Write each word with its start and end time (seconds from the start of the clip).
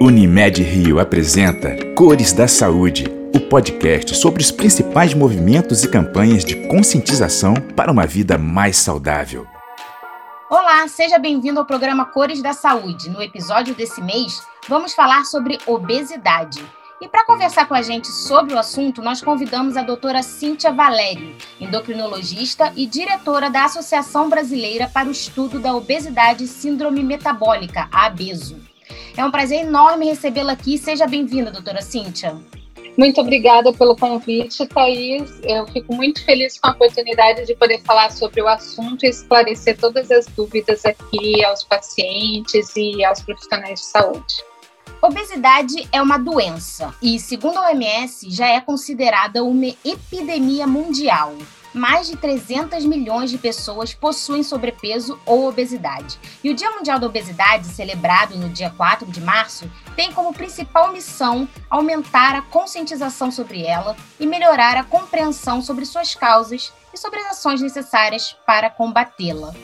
Unimed 0.00 0.62
Rio 0.62 1.00
apresenta 1.00 1.76
Cores 1.96 2.32
da 2.32 2.46
Saúde, 2.46 3.06
o 3.34 3.40
podcast 3.40 4.14
sobre 4.14 4.40
os 4.40 4.52
principais 4.52 5.12
movimentos 5.12 5.82
e 5.82 5.90
campanhas 5.90 6.44
de 6.44 6.68
conscientização 6.68 7.54
para 7.74 7.90
uma 7.90 8.06
vida 8.06 8.38
mais 8.38 8.76
saudável. 8.76 9.44
Olá, 10.48 10.86
seja 10.86 11.18
bem-vindo 11.18 11.58
ao 11.58 11.66
programa 11.66 12.04
Cores 12.04 12.40
da 12.40 12.52
Saúde. 12.52 13.10
No 13.10 13.20
episódio 13.20 13.74
desse 13.74 14.00
mês, 14.00 14.40
vamos 14.68 14.94
falar 14.94 15.24
sobre 15.24 15.58
obesidade. 15.66 16.64
E 17.00 17.08
para 17.08 17.26
conversar 17.26 17.66
com 17.66 17.74
a 17.74 17.82
gente 17.82 18.06
sobre 18.06 18.54
o 18.54 18.58
assunto, 18.58 19.02
nós 19.02 19.20
convidamos 19.20 19.76
a 19.76 19.82
doutora 19.82 20.22
Cíntia 20.22 20.72
Valério, 20.72 21.34
endocrinologista 21.60 22.72
e 22.76 22.86
diretora 22.86 23.50
da 23.50 23.64
Associação 23.64 24.28
Brasileira 24.28 24.88
para 24.88 25.08
o 25.08 25.12
Estudo 25.12 25.58
da 25.58 25.74
Obesidade 25.74 26.44
e 26.44 26.48
Síndrome 26.48 27.02
Metabólica, 27.02 27.88
a 27.90 28.06
ABESO. 28.06 28.67
É 29.18 29.24
um 29.24 29.32
prazer 29.32 29.62
enorme 29.62 30.06
recebê-la 30.06 30.52
aqui. 30.52 30.78
Seja 30.78 31.04
bem-vinda, 31.04 31.50
doutora 31.50 31.82
Cíntia. 31.82 32.36
Muito 32.96 33.20
obrigada 33.20 33.72
pelo 33.72 33.96
convite, 33.96 34.64
Thaís. 34.68 35.40
Eu 35.42 35.66
fico 35.66 35.92
muito 35.92 36.24
feliz 36.24 36.56
com 36.60 36.68
a 36.68 36.70
oportunidade 36.70 37.44
de 37.44 37.56
poder 37.56 37.82
falar 37.82 38.12
sobre 38.12 38.40
o 38.40 38.46
assunto 38.46 39.04
e 39.04 39.08
esclarecer 39.08 39.76
todas 39.76 40.08
as 40.12 40.26
dúvidas 40.26 40.86
aqui 40.86 41.44
aos 41.44 41.64
pacientes 41.64 42.76
e 42.76 43.04
aos 43.04 43.20
profissionais 43.20 43.80
de 43.80 43.86
saúde. 43.86 44.44
Obesidade 45.02 45.88
é 45.90 46.00
uma 46.00 46.16
doença 46.16 46.94
e, 47.02 47.18
segundo 47.18 47.58
a 47.58 47.70
OMS, 47.70 48.30
já 48.30 48.46
é 48.46 48.60
considerada 48.60 49.42
uma 49.42 49.74
epidemia 49.84 50.64
mundial 50.64 51.34
mais 51.78 52.08
de 52.08 52.16
300 52.16 52.84
milhões 52.84 53.30
de 53.30 53.38
pessoas 53.38 53.94
possuem 53.94 54.42
sobrepeso 54.42 55.18
ou 55.24 55.48
obesidade. 55.48 56.18
E 56.42 56.50
o 56.50 56.54
Dia 56.54 56.70
Mundial 56.72 56.98
da 56.98 57.06
Obesidade, 57.06 57.66
celebrado 57.66 58.36
no 58.36 58.48
dia 58.48 58.70
4 58.70 59.06
de 59.06 59.20
março, 59.20 59.70
tem 59.94 60.12
como 60.12 60.34
principal 60.34 60.92
missão 60.92 61.48
aumentar 61.70 62.34
a 62.34 62.42
conscientização 62.42 63.30
sobre 63.30 63.62
ela 63.62 63.96
e 64.18 64.26
melhorar 64.26 64.76
a 64.76 64.84
compreensão 64.84 65.62
sobre 65.62 65.86
suas 65.86 66.14
causas 66.14 66.72
e 66.92 66.98
sobre 66.98 67.20
as 67.20 67.26
ações 67.28 67.62
necessárias 67.62 68.36
para 68.44 68.68
combatê-la. 68.68 69.54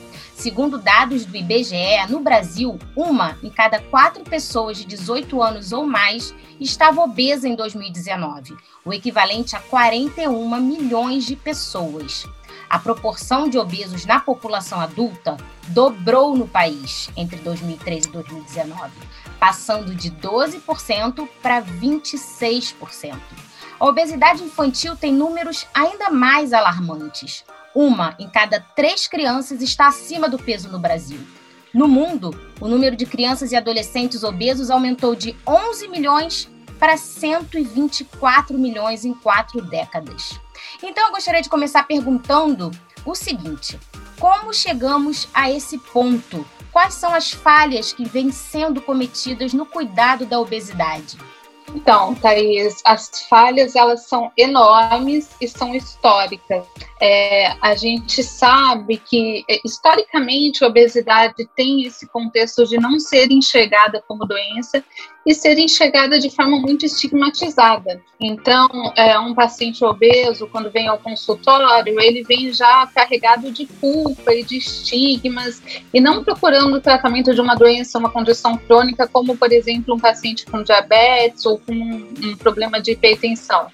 Segundo 0.44 0.76
dados 0.76 1.24
do 1.24 1.34
IBGE, 1.34 2.06
no 2.10 2.20
Brasil, 2.20 2.78
uma 2.94 3.38
em 3.42 3.48
cada 3.48 3.80
quatro 3.80 4.22
pessoas 4.24 4.76
de 4.76 4.84
18 4.84 5.42
anos 5.42 5.72
ou 5.72 5.86
mais 5.86 6.34
estava 6.60 7.00
obesa 7.00 7.48
em 7.48 7.56
2019, 7.56 8.54
o 8.84 8.92
equivalente 8.92 9.56
a 9.56 9.60
41 9.60 10.60
milhões 10.60 11.24
de 11.24 11.34
pessoas. 11.34 12.26
A 12.68 12.78
proporção 12.78 13.48
de 13.48 13.56
obesos 13.56 14.04
na 14.04 14.20
população 14.20 14.78
adulta 14.78 15.38
dobrou 15.68 16.36
no 16.36 16.46
país 16.46 17.08
entre 17.16 17.38
2013 17.38 18.08
e 18.08 18.12
2019, 18.12 18.92
passando 19.40 19.94
de 19.94 20.10
12% 20.10 21.26
para 21.40 21.62
26%. 21.62 23.16
A 23.80 23.86
obesidade 23.86 24.42
infantil 24.42 24.94
tem 24.94 25.10
números 25.10 25.66
ainda 25.72 26.10
mais 26.10 26.52
alarmantes. 26.52 27.46
Uma 27.74 28.14
em 28.18 28.28
cada 28.28 28.60
três 28.60 29.08
crianças 29.08 29.60
está 29.60 29.88
acima 29.88 30.28
do 30.28 30.38
peso 30.38 30.68
no 30.68 30.78
Brasil. 30.78 31.18
No 31.72 31.88
mundo, 31.88 32.30
o 32.60 32.68
número 32.68 32.94
de 32.94 33.04
crianças 33.04 33.50
e 33.50 33.56
adolescentes 33.56 34.22
obesos 34.22 34.70
aumentou 34.70 35.16
de 35.16 35.34
11 35.44 35.88
milhões 35.88 36.48
para 36.78 36.96
124 36.96 38.56
milhões 38.56 39.04
em 39.04 39.12
quatro 39.12 39.60
décadas. 39.60 40.38
Então, 40.82 41.06
eu 41.06 41.12
gostaria 41.12 41.42
de 41.42 41.48
começar 41.48 41.82
perguntando 41.82 42.70
o 43.04 43.14
seguinte: 43.14 43.78
como 44.20 44.54
chegamos 44.54 45.28
a 45.34 45.50
esse 45.50 45.78
ponto? 45.78 46.46
Quais 46.70 46.94
são 46.94 47.12
as 47.12 47.32
falhas 47.32 47.92
que 47.92 48.04
vêm 48.04 48.30
sendo 48.30 48.80
cometidas 48.80 49.52
no 49.52 49.66
cuidado 49.66 50.26
da 50.26 50.38
obesidade? 50.38 51.16
Então, 51.74 52.14
Thaís, 52.14 52.80
as 52.84 53.10
falhas 53.28 53.74
elas 53.74 54.06
são 54.06 54.30
enormes 54.36 55.28
e 55.40 55.48
são 55.48 55.74
históricas. 55.74 56.64
É, 57.00 57.52
a 57.60 57.74
gente 57.74 58.22
sabe 58.22 58.96
que, 58.96 59.44
é, 59.50 59.60
historicamente, 59.64 60.62
a 60.62 60.68
obesidade 60.68 61.48
tem 61.56 61.84
esse 61.84 62.06
contexto 62.06 62.64
de 62.64 62.78
não 62.78 63.00
ser 63.00 63.30
enxergada 63.30 64.02
como 64.06 64.24
doença 64.24 64.82
e 65.26 65.34
ser 65.34 65.58
enxergada 65.58 66.18
de 66.18 66.30
forma 66.30 66.58
muito 66.58 66.84
estigmatizada. 66.84 68.00
Então, 68.20 68.68
é, 68.96 69.18
um 69.18 69.34
paciente 69.34 69.84
obeso, 69.84 70.46
quando 70.46 70.70
vem 70.70 70.86
ao 70.86 70.98
consultório, 70.98 71.98
ele 72.00 72.22
vem 72.22 72.52
já 72.52 72.86
carregado 72.86 73.50
de 73.50 73.66
culpa 73.66 74.34
e 74.34 74.44
de 74.44 74.58
estigmas 74.58 75.62
e 75.92 76.00
não 76.00 76.22
procurando 76.22 76.76
o 76.76 76.80
tratamento 76.80 77.34
de 77.34 77.40
uma 77.40 77.54
doença, 77.54 77.98
uma 77.98 78.10
condição 78.10 78.56
crônica, 78.56 79.08
como, 79.08 79.36
por 79.36 79.50
exemplo, 79.52 79.94
um 79.94 79.98
paciente 79.98 80.46
com 80.46 80.62
diabetes 80.62 81.44
ou 81.46 81.58
com 81.66 81.72
um, 81.72 82.36
problema 82.36 82.80
de 82.80 82.92
hipertensão. 82.92 83.68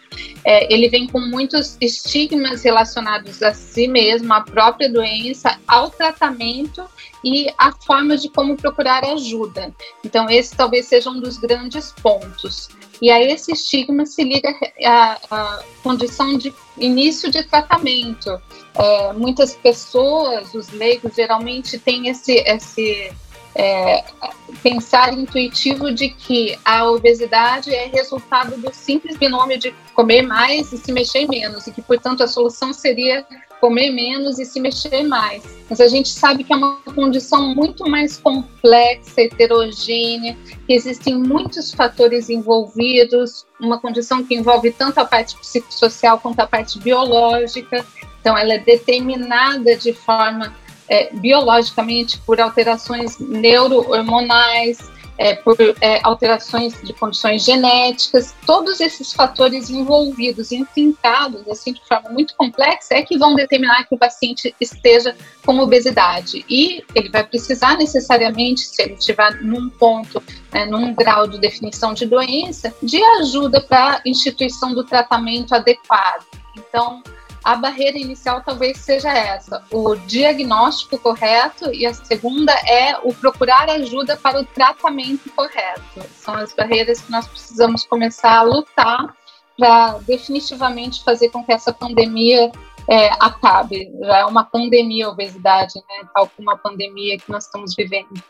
É, 0.44 0.72
ele 0.72 0.88
vem 0.88 1.06
com 1.06 1.20
muitos 1.20 1.76
estigmas 1.80 2.62
relacionados 2.62 3.42
a 3.42 3.52
si 3.52 3.88
mesmo, 3.88 4.32
à 4.32 4.40
própria 4.40 4.90
doença, 4.90 5.58
ao 5.66 5.90
tratamento 5.90 6.84
e 7.24 7.52
a 7.58 7.72
forma 7.72 8.16
de 8.16 8.28
como 8.28 8.56
procurar 8.56 9.04
ajuda. 9.04 9.74
Então, 10.04 10.28
esse 10.28 10.56
talvez 10.56 10.86
seja 10.86 11.10
um 11.10 11.20
dos 11.20 11.36
grandes 11.38 11.92
pontos. 12.02 12.68
E 13.02 13.10
a 13.10 13.22
esse 13.22 13.52
estigma 13.52 14.04
se 14.04 14.22
liga 14.22 14.54
a, 14.84 15.18
a 15.30 15.62
condição 15.82 16.36
de 16.36 16.52
início 16.78 17.30
de 17.30 17.42
tratamento. 17.44 18.40
É, 18.74 19.12
muitas 19.14 19.54
pessoas, 19.56 20.54
os 20.54 20.70
leigos, 20.70 21.14
geralmente 21.14 21.78
têm 21.78 22.08
esse, 22.08 22.34
esse 22.46 23.12
é, 23.54 24.04
pensar 24.62 25.12
intuitivo 25.12 25.92
de 25.92 26.10
que 26.10 26.58
a 26.64 26.88
obesidade 26.90 27.74
é 27.74 27.86
resultado 27.86 28.56
do 28.56 28.72
simples 28.72 29.16
binômio 29.16 29.58
de 29.58 29.74
comer 29.94 30.22
mais 30.22 30.72
e 30.72 30.78
se 30.78 30.92
mexer 30.92 31.26
menos, 31.26 31.66
e 31.66 31.72
que, 31.72 31.82
portanto, 31.82 32.22
a 32.22 32.28
solução 32.28 32.72
seria 32.72 33.26
comer 33.60 33.90
menos 33.90 34.38
e 34.38 34.44
se 34.44 34.58
mexer 34.58 35.02
mais. 35.02 35.42
Mas 35.68 35.80
a 35.80 35.86
gente 35.86 36.08
sabe 36.08 36.42
que 36.42 36.52
é 36.52 36.56
uma 36.56 36.80
condição 36.94 37.54
muito 37.54 37.88
mais 37.88 38.16
complexa, 38.16 39.20
heterogênea, 39.20 40.36
que 40.66 40.72
existem 40.72 41.14
muitos 41.14 41.72
fatores 41.72 42.30
envolvidos, 42.30 43.46
uma 43.60 43.78
condição 43.78 44.24
que 44.24 44.34
envolve 44.34 44.72
tanto 44.72 44.98
a 44.98 45.04
parte 45.04 45.36
psicossocial 45.36 46.18
quanto 46.18 46.40
a 46.40 46.46
parte 46.46 46.78
biológica. 46.78 47.84
Então, 48.20 48.36
ela 48.36 48.54
é 48.54 48.58
determinada 48.58 49.76
de 49.76 49.92
forma 49.92 50.54
é, 50.90 51.08
biologicamente 51.14 52.18
por 52.18 52.40
alterações 52.40 53.18
neurohormonais, 53.18 54.90
é, 55.16 55.34
por 55.34 55.54
é, 55.82 56.00
alterações 56.02 56.80
de 56.82 56.94
condições 56.94 57.44
genéticas, 57.44 58.34
todos 58.46 58.80
esses 58.80 59.12
fatores 59.12 59.68
envolvidos, 59.68 60.50
intrincados, 60.50 61.46
assim, 61.46 61.74
de 61.74 61.86
forma 61.86 62.08
muito 62.08 62.34
complexa, 62.36 62.94
é 62.94 63.02
que 63.02 63.18
vão 63.18 63.34
determinar 63.34 63.84
que 63.84 63.94
o 63.94 63.98
paciente 63.98 64.54
esteja 64.58 65.14
com 65.44 65.58
obesidade. 65.58 66.42
E 66.48 66.82
ele 66.94 67.10
vai 67.10 67.22
precisar 67.22 67.76
necessariamente, 67.76 68.62
se 68.62 68.82
ele 68.82 68.94
estiver 68.94 69.42
num 69.42 69.68
ponto, 69.68 70.22
né, 70.50 70.64
num 70.64 70.94
grau 70.94 71.26
de 71.26 71.38
definição 71.38 71.92
de 71.92 72.06
doença, 72.06 72.74
de 72.82 73.02
ajuda 73.20 73.60
para 73.60 73.96
a 73.96 74.02
instituição 74.06 74.74
do 74.74 74.84
tratamento 74.84 75.54
adequado. 75.54 76.24
Então, 76.56 77.02
a 77.42 77.56
barreira 77.56 77.98
inicial 77.98 78.42
talvez 78.42 78.78
seja 78.78 79.10
essa, 79.12 79.64
o 79.70 79.94
diagnóstico 79.96 80.98
correto, 80.98 81.72
e 81.72 81.86
a 81.86 81.94
segunda 81.94 82.52
é 82.66 82.98
o 83.02 83.14
procurar 83.14 83.68
ajuda 83.70 84.16
para 84.16 84.40
o 84.40 84.44
tratamento 84.44 85.30
correto. 85.30 86.00
São 86.16 86.34
as 86.34 86.52
barreiras 86.52 87.00
que 87.00 87.10
nós 87.10 87.26
precisamos 87.26 87.84
começar 87.84 88.38
a 88.38 88.42
lutar 88.42 89.14
para 89.58 89.98
definitivamente 90.06 91.02
fazer 91.04 91.30
com 91.30 91.44
que 91.44 91.52
essa 91.52 91.72
pandemia 91.72 92.50
é, 92.88 93.08
acabe. 93.20 93.90
Já 94.02 94.18
é 94.18 94.24
uma 94.24 94.44
pandemia 94.44 95.06
a 95.06 95.10
obesidade, 95.10 95.74
né? 95.76 96.08
tal 96.14 96.28
como 96.36 96.50
a 96.50 96.56
pandemia 96.56 97.18
que 97.18 97.30
nós 97.30 97.44
estamos 97.44 97.74
vivendo. 97.74 98.22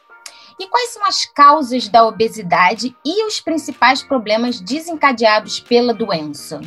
E 0.59 0.67
quais 0.67 0.91
são 0.91 1.07
as 1.07 1.25
causas 1.25 1.89
da 1.89 2.07
obesidade 2.07 2.95
e 3.03 3.25
os 3.25 3.41
principais 3.41 4.03
problemas 4.03 4.61
desencadeados 4.61 5.59
pela 5.59 5.95
doença? 5.95 6.61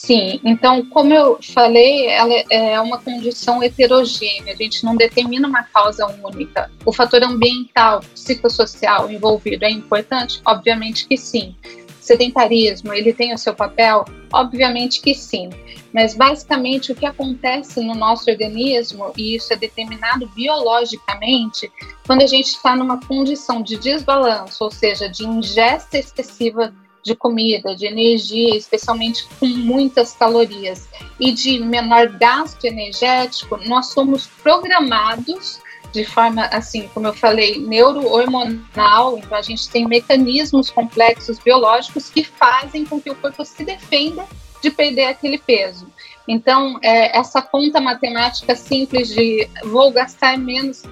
Sim, 0.00 0.40
então, 0.44 0.86
como 0.86 1.12
eu 1.12 1.40
falei, 1.42 2.06
ela 2.06 2.32
é 2.50 2.80
uma 2.80 2.98
condição 2.98 3.60
heterogênea, 3.60 4.54
a 4.54 4.56
gente 4.56 4.84
não 4.84 4.94
determina 4.94 5.48
uma 5.48 5.64
causa 5.64 6.06
única. 6.22 6.70
O 6.86 6.92
fator 6.92 7.20
ambiental, 7.24 7.98
psicossocial 8.14 9.10
envolvido 9.10 9.64
é 9.64 9.70
importante? 9.70 10.40
Obviamente 10.46 11.04
que 11.08 11.16
sim. 11.16 11.56
Sedentarismo, 12.00 12.94
ele 12.94 13.12
tem 13.12 13.34
o 13.34 13.38
seu 13.38 13.56
papel? 13.56 14.04
Obviamente 14.32 15.02
que 15.02 15.16
sim. 15.16 15.50
Mas 15.92 16.14
basicamente 16.14 16.92
o 16.92 16.94
que 16.94 17.04
acontece 17.04 17.80
no 17.80 17.96
nosso 17.96 18.30
organismo, 18.30 19.12
e 19.16 19.34
isso 19.34 19.52
é 19.52 19.56
determinado 19.56 20.28
biologicamente, 20.28 21.68
quando 22.06 22.22
a 22.22 22.26
gente 22.26 22.50
está 22.50 22.76
numa 22.76 23.00
condição 23.00 23.60
de 23.60 23.76
desbalanço, 23.76 24.62
ou 24.62 24.70
seja, 24.70 25.08
de 25.08 25.26
ingesta 25.26 25.98
excessiva 25.98 26.72
de 27.08 27.16
comida, 27.16 27.74
de 27.74 27.86
energia, 27.86 28.56
especialmente 28.56 29.26
com 29.40 29.46
muitas 29.46 30.12
calorias, 30.12 30.88
e 31.18 31.32
de 31.32 31.58
menor 31.58 32.08
gasto 32.08 32.64
energético, 32.64 33.56
nós 33.66 33.86
somos 33.86 34.26
programados 34.42 35.60
de 35.92 36.04
forma, 36.04 36.44
assim, 36.46 36.88
como 36.92 37.06
eu 37.06 37.14
falei, 37.14 37.58
neurohormonal, 37.58 39.18
então 39.18 39.36
a 39.36 39.42
gente 39.42 39.68
tem 39.70 39.86
mecanismos 39.86 40.70
complexos 40.70 41.38
biológicos 41.38 42.10
que 42.10 42.22
fazem 42.22 42.84
com 42.84 43.00
que 43.00 43.10
o 43.10 43.14
corpo 43.14 43.42
se 43.44 43.64
defenda 43.64 44.26
de 44.62 44.70
perder 44.70 45.06
aquele 45.06 45.38
peso. 45.38 45.90
Então, 46.26 46.78
é, 46.82 47.16
essa 47.16 47.40
conta 47.40 47.80
matemática 47.80 48.54
simples 48.54 49.08
de 49.08 49.48
vou 49.64 49.90
gastar 49.90 50.36
menos, 50.36 50.82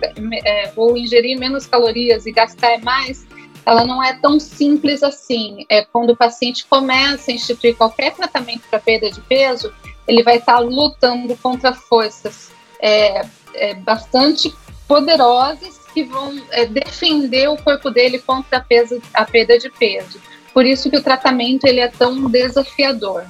é, 0.44 0.70
vou 0.70 0.96
ingerir 0.96 1.38
menos 1.38 1.66
calorias 1.66 2.24
e 2.24 2.32
gastar 2.32 2.80
mais, 2.80 3.26
ela 3.66 3.84
não 3.84 4.02
é 4.02 4.12
tão 4.14 4.38
simples 4.38 5.02
assim. 5.02 5.66
É 5.68 5.84
quando 5.84 6.10
o 6.10 6.16
paciente 6.16 6.64
começa 6.70 7.32
a 7.32 7.34
instituir 7.34 7.76
qualquer 7.76 8.14
tratamento 8.14 8.62
para 8.70 8.78
perda 8.78 9.10
de 9.10 9.20
peso, 9.20 9.74
ele 10.06 10.22
vai 10.22 10.36
estar 10.36 10.60
lutando 10.60 11.36
contra 11.36 11.74
forças 11.74 12.52
é, 12.80 13.26
é, 13.54 13.74
bastante 13.74 14.54
poderosas 14.86 15.80
que 15.92 16.04
vão 16.04 16.40
é, 16.52 16.64
defender 16.66 17.48
o 17.48 17.56
corpo 17.56 17.90
dele 17.90 18.20
contra 18.20 18.58
a, 18.58 18.60
peso, 18.60 19.02
a 19.12 19.24
perda 19.24 19.58
de 19.58 19.68
peso. 19.68 20.20
Por 20.54 20.64
isso 20.64 20.88
que 20.88 20.96
o 20.96 21.02
tratamento 21.02 21.66
ele 21.66 21.80
é 21.80 21.88
tão 21.88 22.30
desafiador. 22.30 23.26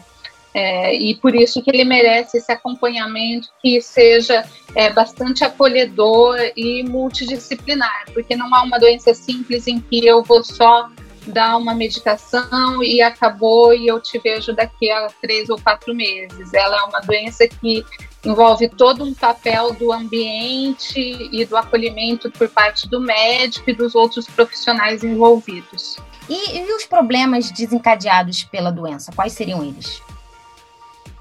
É, 0.56 0.94
e 0.94 1.14
por 1.16 1.34
isso 1.34 1.60
que 1.60 1.68
ele 1.68 1.84
merece 1.84 2.38
esse 2.38 2.50
acompanhamento 2.50 3.46
que 3.60 3.78
seja 3.82 4.42
é, 4.74 4.88
bastante 4.88 5.44
acolhedor 5.44 6.38
e 6.56 6.82
multidisciplinar, 6.82 8.06
porque 8.14 8.34
não 8.34 8.54
há 8.54 8.62
uma 8.62 8.78
doença 8.78 9.12
simples 9.12 9.66
em 9.66 9.78
que 9.78 10.06
eu 10.06 10.22
vou 10.22 10.42
só 10.42 10.88
dar 11.26 11.58
uma 11.58 11.74
medicação 11.74 12.82
e 12.82 13.02
acabou 13.02 13.74
e 13.74 13.86
eu 13.86 14.00
te 14.00 14.18
vejo 14.18 14.54
daqui 14.54 14.90
a 14.90 15.08
três 15.20 15.50
ou 15.50 15.60
quatro 15.60 15.94
meses. 15.94 16.54
Ela 16.54 16.78
é 16.78 16.82
uma 16.84 17.00
doença 17.00 17.46
que 17.46 17.84
envolve 18.24 18.66
todo 18.70 19.04
um 19.04 19.12
papel 19.12 19.74
do 19.74 19.92
ambiente 19.92 21.28
e 21.30 21.44
do 21.44 21.54
acolhimento 21.54 22.30
por 22.30 22.48
parte 22.48 22.88
do 22.88 22.98
médico 22.98 23.68
e 23.68 23.74
dos 23.74 23.94
outros 23.94 24.24
profissionais 24.24 25.04
envolvidos. 25.04 25.98
E, 26.30 26.60
e 26.60 26.72
os 26.72 26.86
problemas 26.86 27.50
desencadeados 27.50 28.42
pela 28.44 28.70
doença, 28.70 29.12
quais 29.14 29.34
seriam 29.34 29.62
eles? 29.62 30.00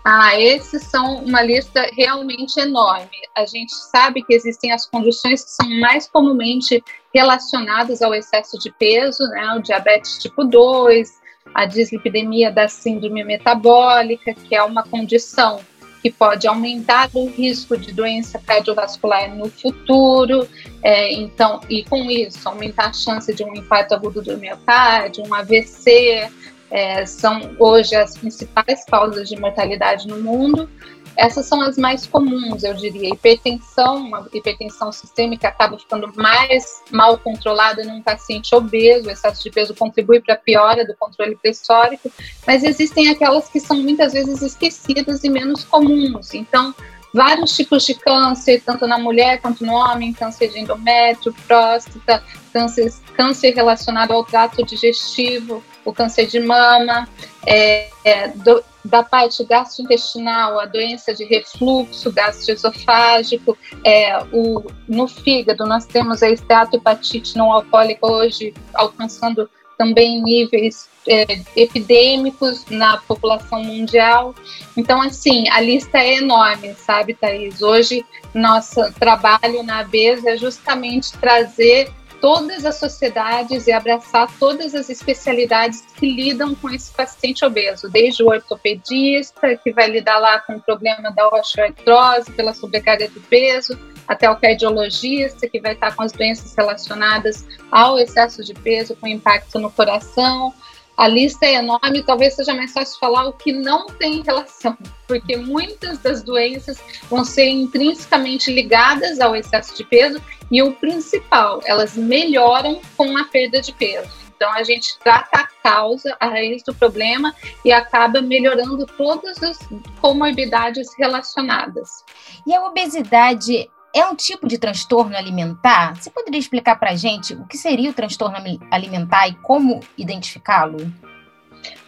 Ah, 0.07 0.39
esses 0.39 0.83
são 0.83 1.15
uma 1.23 1.41
lista 1.41 1.89
realmente 1.97 2.59
enorme. 2.59 3.09
A 3.35 3.43
gente 3.43 3.73
sabe 3.73 4.21
que 4.21 4.35
existem 4.35 4.71
as 4.71 4.85
condições 4.85 5.43
que 5.43 5.49
são 5.49 5.67
mais 5.79 6.07
comumente 6.07 6.83
relacionadas 7.11 8.03
ao 8.03 8.13
excesso 8.13 8.59
de 8.59 8.71
peso, 8.71 9.23
né? 9.29 9.55
O 9.55 9.63
diabetes 9.63 10.19
tipo 10.19 10.43
2, 10.43 11.11
a 11.55 11.65
dislipidemia 11.65 12.51
da 12.51 12.67
síndrome 12.67 13.23
metabólica, 13.23 14.35
que 14.35 14.53
é 14.53 14.61
uma 14.61 14.83
condição 14.83 15.59
que 16.03 16.11
pode 16.11 16.47
aumentar 16.47 17.09
o 17.15 17.25
risco 17.27 17.75
de 17.75 17.91
doença 17.91 18.37
cardiovascular 18.37 19.35
no 19.35 19.49
futuro, 19.49 20.47
é, 20.83 21.11
então, 21.13 21.59
e 21.67 21.83
com 21.83 22.11
isso 22.11 22.47
aumentar 22.47 22.89
a 22.89 22.93
chance 22.93 23.33
de 23.33 23.43
um 23.43 23.55
infarto 23.55 23.95
agudo 23.95 24.21
do 24.21 24.37
miocárdio, 24.37 25.23
um 25.27 25.33
AVC, 25.33 26.29
é, 26.75 27.05
são 27.05 27.55
hoje 27.57 27.95
as 27.95 28.17
principais 28.17 28.83
causas 28.83 29.29
de 29.29 29.39
mortalidade 29.39 30.05
no 30.09 30.21
mundo. 30.21 30.69
Essas 31.15 31.45
são 31.45 31.61
as 31.61 31.77
mais 31.77 32.05
comuns, 32.05 32.65
eu 32.65 32.73
diria. 32.73 33.13
Hipertensão, 33.13 33.95
uma 33.95 34.27
hipertensão 34.33 34.91
sistêmica 34.91 35.47
acaba 35.47 35.79
ficando 35.79 36.11
mais 36.17 36.83
mal 36.91 37.17
controlada 37.17 37.81
num 37.85 38.01
paciente 38.01 38.53
obeso, 38.53 39.07
o 39.07 39.11
excesso 39.11 39.41
de 39.41 39.49
peso 39.51 39.73
contribui 39.73 40.19
para 40.19 40.33
a 40.33 40.37
piora 40.37 40.85
do 40.85 40.93
controle 40.97 41.37
pressórico, 41.37 42.11
mas 42.45 42.61
existem 42.61 43.07
aquelas 43.07 43.47
que 43.47 43.61
são 43.61 43.77
muitas 43.77 44.11
vezes 44.11 44.41
esquecidas 44.41 45.23
e 45.23 45.29
menos 45.29 45.63
comuns. 45.63 46.33
Então, 46.33 46.75
vários 47.13 47.55
tipos 47.55 47.85
de 47.85 47.93
câncer, 47.93 48.61
tanto 48.65 48.85
na 48.85 48.97
mulher 48.97 49.39
quanto 49.39 49.65
no 49.65 49.71
homem, 49.71 50.11
câncer 50.11 50.49
de 50.49 50.59
endométrio, 50.59 51.33
próstata, 51.47 52.21
câncer, 52.51 52.93
câncer 53.15 53.55
relacionado 53.55 54.11
ao 54.11 54.25
trato 54.25 54.65
digestivo, 54.65 55.63
o 55.85 55.93
câncer 55.93 56.25
de 56.25 56.39
mama, 56.39 57.07
é, 57.45 57.89
é, 58.03 58.27
do, 58.29 58.63
da 58.83 59.03
parte 59.03 59.43
gastrointestinal, 59.45 60.59
a 60.59 60.65
doença 60.65 61.13
de 61.13 61.23
refluxo 61.25 62.11
gastroesofágico, 62.11 63.57
é, 63.83 64.17
o, 64.33 64.63
no 64.87 65.07
fígado 65.07 65.65
nós 65.65 65.85
temos 65.85 66.21
a 66.21 66.29
esteatohepatite 66.29 67.37
não 67.37 67.51
alcoólica 67.51 68.05
hoje 68.05 68.53
alcançando 68.73 69.49
também 69.77 70.21
níveis 70.21 70.89
é, 71.07 71.25
epidêmicos 71.55 72.65
na 72.69 72.97
população 72.97 73.63
mundial. 73.63 74.33
Então, 74.75 75.01
assim, 75.01 75.47
a 75.49 75.61
lista 75.61 75.97
é 75.97 76.17
enorme, 76.17 76.73
sabe, 76.75 77.13
Thaís? 77.13 77.61
Hoje, 77.61 78.05
nosso 78.33 78.81
trabalho 78.93 79.63
na 79.63 79.79
ABES 79.79 80.25
é 80.25 80.37
justamente 80.37 81.11
trazer 81.17 81.91
todas 82.21 82.65
as 82.65 82.75
sociedades 82.75 83.67
e 83.67 83.71
abraçar 83.71 84.29
todas 84.39 84.73
as 84.73 84.89
especialidades 84.89 85.83
que 85.97 86.09
lidam 86.09 86.55
com 86.55 86.69
esse 86.69 86.91
paciente 86.91 87.45
obeso, 87.45 87.89
desde 87.89 88.23
o 88.23 88.27
ortopedista, 88.27 89.55
que 89.57 89.71
vai 89.71 89.87
lidar 89.87 90.19
lá 90.19 90.39
com 90.39 90.53
o 90.53 90.61
problema 90.61 91.11
da 91.11 91.27
osteoartrose 91.29 92.31
pela 92.31 92.53
sobrecarga 92.53 93.07
de 93.07 93.19
peso, 93.19 93.77
até 94.07 94.29
o 94.29 94.35
cardiologista, 94.35 95.47
que 95.47 95.59
vai 95.59 95.73
estar 95.73 95.95
com 95.95 96.03
as 96.03 96.11
doenças 96.11 96.53
relacionadas 96.55 97.45
ao 97.71 97.97
excesso 97.97 98.43
de 98.43 98.53
peso, 98.53 98.95
com 98.95 99.07
impacto 99.07 99.59
no 99.59 99.71
coração, 99.71 100.53
a 100.97 101.07
lista 101.07 101.45
é 101.45 101.55
enorme, 101.55 102.03
talvez 102.03 102.35
seja 102.35 102.53
mais 102.53 102.71
fácil 102.71 102.97
falar 102.99 103.27
o 103.27 103.33
que 103.33 103.51
não 103.51 103.87
tem 103.87 104.21
relação, 104.21 104.77
porque 105.07 105.35
muitas 105.35 105.97
das 105.99 106.23
doenças 106.23 106.81
vão 107.09 107.25
ser 107.25 107.49
intrinsecamente 107.49 108.51
ligadas 108.51 109.19
ao 109.19 109.35
excesso 109.35 109.75
de 109.75 109.83
peso 109.83 110.21
e 110.49 110.61
o 110.61 110.73
principal, 110.73 111.59
elas 111.65 111.95
melhoram 111.95 112.79
com 112.95 113.17
a 113.17 113.25
perda 113.25 113.61
de 113.61 113.73
peso. 113.73 114.25
Então 114.35 114.51
a 114.51 114.63
gente 114.63 114.97
trata 114.99 115.39
a 115.39 115.47
causa, 115.63 116.15
a 116.19 116.27
raiz 116.27 116.61
do 116.63 116.73
problema 116.73 117.33
e 117.63 117.71
acaba 117.71 118.21
melhorando 118.21 118.85
todas 118.85 119.41
as 119.41 119.57
comorbidades 120.01 120.93
relacionadas. 120.97 122.03
E 122.45 122.53
a 122.53 122.65
obesidade 122.65 123.69
é 123.95 124.05
um 124.05 124.15
tipo 124.15 124.45
de 124.45 124.57
transtorno 124.57 125.15
alimentar? 125.15 125.95
Você 125.95 126.09
poderia 126.09 126.39
explicar 126.39 126.75
para 126.75 126.91
a 126.91 126.95
gente 126.95 127.33
o 127.33 127.45
que 127.45 127.57
seria 127.57 127.89
o 127.89 127.93
transtorno 127.93 128.35
alimentar 128.69 129.27
e 129.29 129.33
como 129.35 129.79
identificá-lo? 129.97 130.91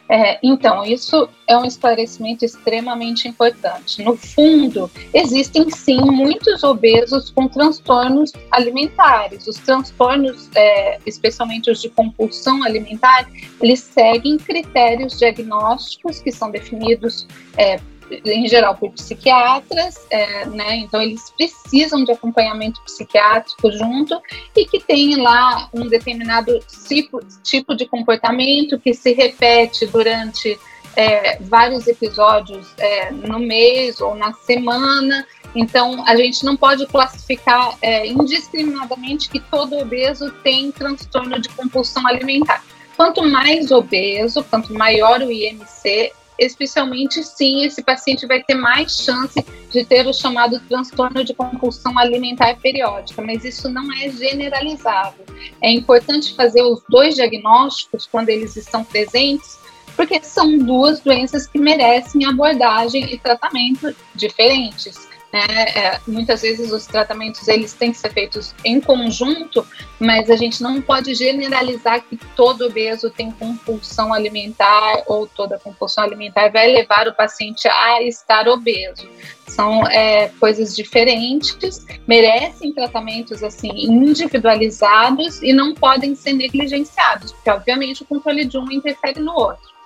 É, 0.10 0.40
então, 0.42 0.86
isso 0.86 1.28
é 1.46 1.58
um 1.58 1.66
esclarecimento 1.66 2.46
extremamente 2.46 3.28
importante. 3.28 4.02
No 4.02 4.16
fundo, 4.16 4.90
existem 5.14 5.70
sim 5.70 6.00
muitos 6.00 6.64
obesos 6.64 7.30
com 7.30 7.48
transtornos 7.50 8.32
alimentares. 8.50 9.46
Os 9.48 9.58
transtornos, 9.58 10.50
é, 10.56 11.00
especialmente 11.06 11.70
os 11.70 11.82
de 11.82 11.90
compulsão 11.90 12.64
alimentar, 12.64 13.30
eles 13.62 13.82
seguem 13.82 14.38
critérios 14.38 15.20
diagnósticos 15.20 16.22
que 16.22 16.32
são 16.32 16.50
definidos 16.52 17.28
é, 17.58 17.78
em 18.26 18.48
geral 18.48 18.76
por 18.76 18.92
psiquiatras, 18.92 20.06
é, 20.10 20.46
né? 20.46 20.78
Então 20.78 21.02
eles 21.02 21.30
precisam 21.32 22.04
de 22.04 22.12
acompanhamento 22.12 22.82
psiquiátrico 22.82 23.72
junto 23.72 24.22
e 24.56 24.66
que 24.66 24.80
tem 24.80 25.16
lá 25.18 25.70
um 25.74 25.88
determinado 25.88 26.60
tipo, 26.88 27.20
tipo 27.44 27.76
de 27.76 27.86
comportamento 27.86 28.80
que 28.80 28.94
se 28.94 29.14
repete 29.14 29.86
durante 29.88 30.58
é, 30.96 31.38
vários 31.42 31.88
episódios 31.88 32.68
é, 32.78 33.12
no 33.12 33.40
mês 33.40 34.02
ou 34.02 34.16
na 34.16 34.34
semana. 34.34 35.26
Então 35.56 36.04
a 36.08 36.16
gente 36.16 36.44
não 36.44 36.58
pode 36.58 36.86
classificar 36.88 37.78
é, 37.82 38.08
indiscriminadamente 38.08 39.30
que 39.30 39.40
todo 39.40 39.78
obeso 39.78 40.32
tem 40.44 40.72
transtorno 40.72 41.40
de 41.40 41.50
compulsão 41.50 42.06
alimentar. 42.08 42.64
Quanto 42.96 43.24
mais 43.24 43.70
obeso, 43.70 44.44
quanto 44.46 44.74
maior 44.74 45.22
o 45.22 45.32
IMC, 45.32 46.12
especialmente 46.40 47.24
sim, 47.24 47.64
esse 47.64 47.84
paciente 47.84 48.26
vai 48.26 48.44
ter 48.44 48.56
mais 48.56 48.96
chance 48.96 49.44
de 49.72 49.86
ter 49.86 50.08
o 50.08 50.14
chamado 50.14 50.60
transtorno 50.62 51.24
de 51.24 51.34
compulsão 51.34 51.98
alimentar 51.98 52.56
periódica, 52.60 53.22
mas 53.22 53.44
isso 53.44 53.70
não 53.70 53.92
é 53.94 54.10
generalizável. 54.10 55.26
É 55.62 55.72
importante 55.72 56.36
fazer 56.36 56.62
os 56.62 56.82
dois 56.90 57.16
diagnósticos 57.16 58.08
quando 58.08 58.30
eles 58.30 58.56
estão 58.56 58.84
presentes, 58.84 59.58
porque 59.96 60.22
são 60.22 60.58
duas 60.58 61.00
doenças 61.00 61.48
que 61.48 61.58
merecem 61.58 62.26
abordagem 62.26 63.12
e 63.12 63.18
tratamento 63.18 63.96
diferentes. 64.14 65.08
Né? 65.32 65.46
É, 65.76 66.00
muitas 66.08 66.42
vezes 66.42 66.72
os 66.72 66.86
tratamentos 66.86 67.48
eles 67.48 67.74
têm 67.74 67.92
que 67.92 67.98
ser 67.98 68.14
feitos 68.14 68.56
em 68.64 68.80
conjunto, 68.80 69.68
mas 70.00 70.30
a 70.30 70.38
gente 70.38 70.64
não 70.64 70.82
pode 70.82 71.14
generalizar 71.16 72.02
que 72.02 72.18
todo 72.36 72.66
obeso 72.66 73.10
tem 73.10 73.30
compulsão 73.32 74.14
alimentar 74.14 75.04
ou 75.06 75.28
toda 75.28 75.60
compulsão 75.60 76.04
alimentar 76.04 76.50
vai 76.50 76.72
levar 76.72 77.08
o 77.08 77.14
paciente 77.14 77.68
a 77.68 78.02
estar 78.04 78.48
obeso. 78.48 79.08
São 79.48 79.86
é, 79.88 80.30
coisas 80.40 80.76
diferentes, 80.76 81.86
merecem 82.08 82.74
tratamentos 82.74 83.44
assim 83.44 83.72
individualizados 83.76 85.42
e 85.42 85.52
não 85.52 85.74
podem 85.74 86.16
ser 86.16 86.34
negligenciados, 86.34 87.34
porque 87.34 87.50
obviamente 87.50 88.04
o 88.04 88.06
controle 88.06 88.46
de 88.46 88.58
um 88.58 88.72
interfere 88.72 89.20
no 89.20 89.34
outro. 89.34 89.77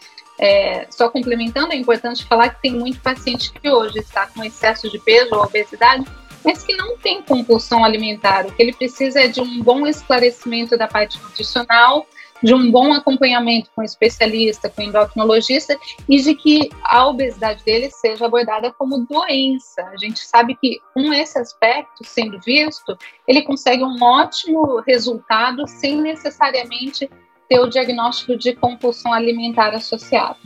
É, 0.42 0.88
só 0.90 1.08
complementando, 1.08 1.72
é 1.72 1.76
importante 1.76 2.26
falar 2.26 2.50
que 2.50 2.64
tem 2.64 2.74
muito 2.74 3.00
paciente 3.00 3.52
que 3.52 3.70
hoje 3.70 4.00
está 4.00 4.26
com 4.26 4.44
excesso 4.44 4.90
de 4.90 4.98
peso 4.98 5.36
ou 5.36 5.44
obesidade 5.44 6.04
mas 6.44 6.64
que 6.64 6.76
não 6.76 6.98
tem 6.98 7.22
compulsão 7.22 7.84
alimentar. 7.84 8.46
O 8.46 8.52
que 8.52 8.62
ele 8.62 8.74
precisa 8.74 9.22
é 9.22 9.28
de 9.28 9.40
um 9.40 9.62
bom 9.62 9.86
esclarecimento 9.86 10.78
da 10.78 10.88
parte 10.88 11.22
nutricional, 11.22 12.06
de 12.42 12.54
um 12.54 12.72
bom 12.72 12.92
acompanhamento 12.92 13.70
com 13.76 13.84
especialista, 13.84 14.70
com 14.70 14.82
endocrinologista 14.82 15.78
e 16.10 16.20
de 16.20 16.34
que 16.34 16.70
a 16.84 17.08
obesidade 17.08 17.64
dele 17.64 17.92
seja 17.92 18.26
abordada 18.26 18.72
como 18.72 19.06
doença. 19.06 19.84
A 19.84 19.98
gente 19.98 20.20
sabe 20.22 20.56
que 20.56 20.80
com 20.94 21.14
esse 21.14 21.38
aspecto 21.38 22.04
sendo 22.04 22.40
visto, 22.40 22.98
ele 23.28 23.44
consegue 23.44 23.84
um 23.84 24.02
ótimo 24.02 24.82
resultado 24.82 25.68
sem 25.68 26.02
necessariamente 26.02 27.08
ter 27.52 27.60
o 27.60 27.68
diagnóstico 27.68 28.38
de 28.38 28.56
compulsão 28.56 29.12
alimentar 29.12 29.76
associado. 29.76 30.38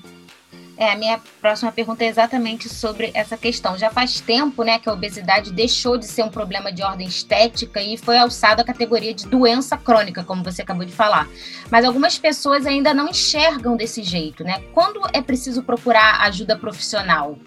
É, 0.75 0.91
a 0.91 0.95
minha 0.97 1.21
próxima 1.39 1.71
pergunta 1.71 2.03
é 2.03 2.07
exatamente 2.07 2.67
sobre 2.67 3.11
essa 3.13 3.37
questão. 3.37 3.77
Já 3.77 3.91
faz 3.91 4.19
tempo 4.19 4.63
né, 4.63 4.79
que 4.79 4.89
a 4.89 4.93
obesidade 4.93 5.53
deixou 5.53 5.99
de 5.99 6.07
ser 6.07 6.23
um 6.23 6.29
problema 6.29 6.71
de 6.71 6.81
ordem 6.81 7.07
estética 7.07 7.79
e 7.79 7.95
foi 7.95 8.17
alçado 8.17 8.63
à 8.63 8.65
categoria 8.65 9.13
de 9.13 9.27
doença 9.27 9.77
crônica, 9.77 10.23
como 10.23 10.43
você 10.43 10.63
acabou 10.63 10.83
de 10.83 10.91
falar. 10.91 11.29
Mas 11.69 11.85
algumas 11.85 12.17
pessoas 12.17 12.65
ainda 12.65 12.91
não 12.91 13.07
enxergam 13.07 13.77
desse 13.77 14.01
jeito, 14.01 14.43
né? 14.43 14.63
Quando 14.73 14.99
é 15.13 15.21
preciso 15.21 15.61
procurar 15.61 16.21
ajuda 16.21 16.57
profissional? 16.57 17.37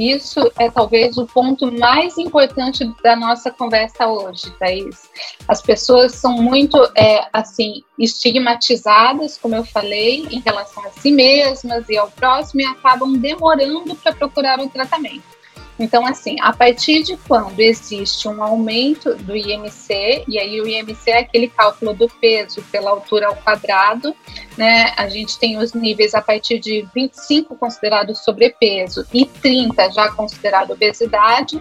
Isso 0.00 0.50
é 0.58 0.70
talvez 0.70 1.18
o 1.18 1.26
ponto 1.26 1.70
mais 1.70 2.16
importante 2.16 2.90
da 3.02 3.14
nossa 3.14 3.50
conversa 3.50 4.06
hoje, 4.06 4.50
Thaís. 4.58 5.10
As 5.46 5.60
pessoas 5.60 6.14
são 6.14 6.32
muito, 6.32 6.78
é, 6.96 7.28
assim, 7.30 7.82
estigmatizadas, 7.98 9.36
como 9.36 9.54
eu 9.54 9.62
falei, 9.62 10.26
em 10.30 10.40
relação 10.40 10.82
a 10.86 10.90
si 10.90 11.12
mesmas 11.12 11.86
e 11.90 11.98
ao 11.98 12.10
próximo 12.10 12.62
e 12.62 12.64
acabam 12.64 13.12
demorando 13.12 13.94
para 13.94 14.14
procurar 14.14 14.58
o 14.58 14.70
tratamento. 14.70 15.39
Então, 15.80 16.06
assim, 16.06 16.36
a 16.42 16.52
partir 16.52 17.02
de 17.02 17.16
quando 17.16 17.58
existe 17.58 18.28
um 18.28 18.44
aumento 18.44 19.14
do 19.14 19.34
IMC, 19.34 20.24
e 20.28 20.38
aí 20.38 20.60
o 20.60 20.68
IMC 20.68 21.10
é 21.10 21.20
aquele 21.20 21.48
cálculo 21.48 21.94
do 21.94 22.06
peso 22.06 22.62
pela 22.70 22.90
altura 22.90 23.28
ao 23.28 23.36
quadrado, 23.36 24.14
né? 24.58 24.92
A 24.94 25.08
gente 25.08 25.38
tem 25.38 25.56
os 25.56 25.72
níveis 25.72 26.14
a 26.14 26.20
partir 26.20 26.58
de 26.58 26.86
25 26.94 27.56
considerado 27.56 28.14
sobrepeso 28.14 29.06
e 29.12 29.24
30 29.24 29.90
já 29.90 30.12
considerado 30.12 30.72
obesidade. 30.72 31.58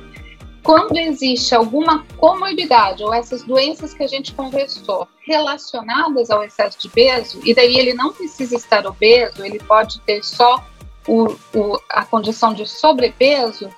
Quando 0.62 0.98
existe 0.98 1.56
alguma 1.56 2.06
comorbidade 2.18 3.02
ou 3.02 3.14
essas 3.14 3.42
doenças 3.44 3.94
que 3.94 4.04
a 4.04 4.08
gente 4.08 4.34
conversou 4.34 5.08
relacionadas 5.26 6.30
ao 6.30 6.44
excesso 6.44 6.78
de 6.78 6.90
peso, 6.90 7.40
e 7.46 7.56
daí 7.56 7.78
ele 7.78 7.94
não 7.94 8.12
precisa 8.12 8.58
estar 8.58 8.86
obeso, 8.86 9.46
ele 9.46 9.60
pode 9.60 10.02
ter 10.02 10.22
só 10.26 10.62
o, 11.08 11.38
o, 11.56 11.80
a 11.90 12.04
condição 12.04 12.54
de 12.54 12.68
sobrepeso, 12.68 13.70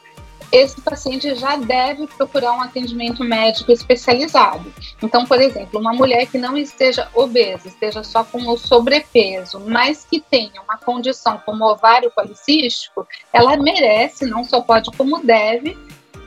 esse 0.52 0.82
paciente 0.82 1.34
já 1.36 1.56
deve 1.56 2.08
procurar 2.08 2.54
um 2.54 2.62
atendimento 2.62 3.24
médico 3.24 3.72
especializado. 3.72 4.72
Então, 5.02 5.26
por 5.26 5.40
exemplo, 5.40 5.80
uma 5.80 5.94
mulher 5.94 6.26
que 6.28 6.38
não 6.38 6.58
esteja 6.58 7.08
obesa, 7.14 7.68
esteja 7.68 8.04
só 8.04 8.24
com 8.24 8.48
o 8.48 8.58
sobrepeso, 8.58 9.60
mas 9.60 10.06
que 10.06 10.20
tenha 10.20 10.62
uma 10.62 10.78
condição 10.78 11.42
como 11.46 11.66
ovário 11.66 12.12
policístico, 12.12 13.08
ela 13.32 13.56
merece, 13.58 14.26
não 14.26 14.44
só 14.44 14.62
pode 14.62 14.92
como 14.92 15.24
deve, 15.24 15.78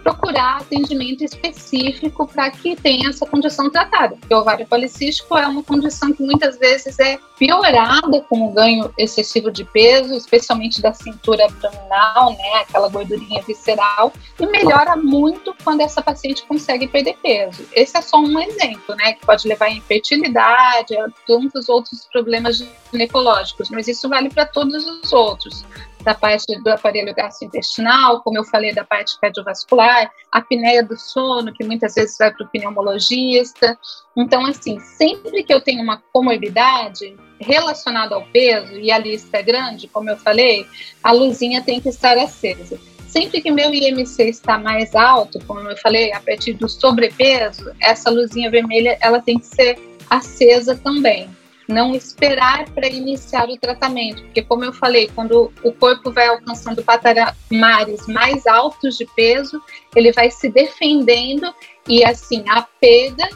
procurar 0.04 0.58
atendimento 0.58 1.24
específico 1.24 2.26
para 2.26 2.50
que 2.50 2.76
tenha 2.76 3.08
essa 3.08 3.24
condição 3.24 3.70
tratada. 3.70 4.16
Porque 4.16 4.34
o 4.34 4.38
ovário 4.38 4.66
policístico 4.66 5.36
é 5.36 5.46
uma 5.46 5.62
condição 5.62 6.12
que 6.12 6.22
muitas 6.22 6.58
vezes 6.58 6.98
é 7.00 7.18
piorada 7.38 8.20
com 8.28 8.46
o 8.46 8.52
ganho 8.52 8.92
excessivo 8.98 9.50
de 9.50 9.64
peso, 9.64 10.14
especialmente 10.14 10.82
da 10.82 10.92
cintura 10.92 11.46
abdominal, 11.46 12.32
né, 12.32 12.60
aquela 12.60 12.88
gordurinha 12.88 13.42
visceral, 13.42 14.12
e 14.38 14.46
melhora 14.46 14.94
muito 14.94 15.54
quando 15.64 15.80
essa 15.80 16.02
paciente 16.02 16.44
consegue 16.46 16.86
perder 16.86 17.16
peso. 17.22 17.66
Esse 17.72 17.96
é 17.96 18.02
só 18.02 18.18
um 18.18 18.38
exemplo, 18.38 18.94
né, 18.94 19.14
que 19.14 19.24
pode 19.24 19.48
levar 19.48 19.66
à 19.66 19.70
infertilidade, 19.70 20.96
a 20.98 21.08
tantos 21.26 21.68
outros 21.68 22.06
problemas 22.12 22.62
ginecológicos, 22.92 23.70
mas 23.70 23.88
isso 23.88 24.08
vale 24.08 24.28
para 24.28 24.44
todos 24.44 24.86
os 24.86 25.12
outros 25.12 25.64
da 26.04 26.14
parte 26.14 26.46
do 26.62 26.70
aparelho 26.70 27.14
gastrointestinal, 27.14 28.20
como 28.22 28.38
eu 28.38 28.44
falei, 28.44 28.74
da 28.74 28.84
parte 28.84 29.18
cardiovascular, 29.18 30.10
a 30.30 30.38
apneia 30.38 30.82
do 30.82 30.96
sono, 30.96 31.52
que 31.52 31.64
muitas 31.64 31.94
vezes 31.94 32.16
vai 32.18 32.30
para 32.30 32.44
o 32.46 32.48
pneumologista. 32.50 33.78
Então, 34.16 34.44
assim, 34.44 34.78
sempre 34.80 35.42
que 35.42 35.52
eu 35.52 35.60
tenho 35.60 35.82
uma 35.82 36.02
comorbidade 36.12 37.16
relacionada 37.40 38.14
ao 38.14 38.22
peso, 38.26 38.74
e 38.74 38.92
a 38.92 38.98
lista 38.98 39.38
é 39.38 39.42
grande, 39.42 39.88
como 39.88 40.10
eu 40.10 40.16
falei, 40.18 40.66
a 41.02 41.10
luzinha 41.10 41.62
tem 41.62 41.80
que 41.80 41.88
estar 41.88 42.16
acesa. 42.18 42.78
Sempre 43.06 43.40
que 43.40 43.50
meu 43.50 43.72
IMC 43.72 44.24
está 44.24 44.58
mais 44.58 44.94
alto, 44.94 45.38
como 45.46 45.60
eu 45.60 45.76
falei, 45.78 46.12
a 46.12 46.20
partir 46.20 46.54
do 46.54 46.68
sobrepeso, 46.68 47.72
essa 47.80 48.10
luzinha 48.10 48.50
vermelha 48.50 48.98
ela 49.00 49.20
tem 49.20 49.38
que 49.38 49.46
ser 49.46 49.78
acesa 50.10 50.76
também 50.76 51.30
não 51.68 51.94
esperar 51.94 52.68
para 52.70 52.86
iniciar 52.86 53.48
o 53.48 53.56
tratamento, 53.56 54.22
porque 54.24 54.42
como 54.42 54.64
eu 54.64 54.72
falei, 54.72 55.10
quando 55.14 55.52
o 55.62 55.72
corpo 55.72 56.10
vai 56.10 56.26
alcançando 56.26 56.82
patamares 56.82 58.06
mais 58.06 58.46
altos 58.46 58.96
de 58.96 59.06
peso, 59.16 59.60
ele 59.94 60.12
vai 60.12 60.30
se 60.30 60.48
defendendo 60.48 61.54
e 61.88 62.04
assim 62.04 62.44
a 62.48 62.62
perda 62.62 63.28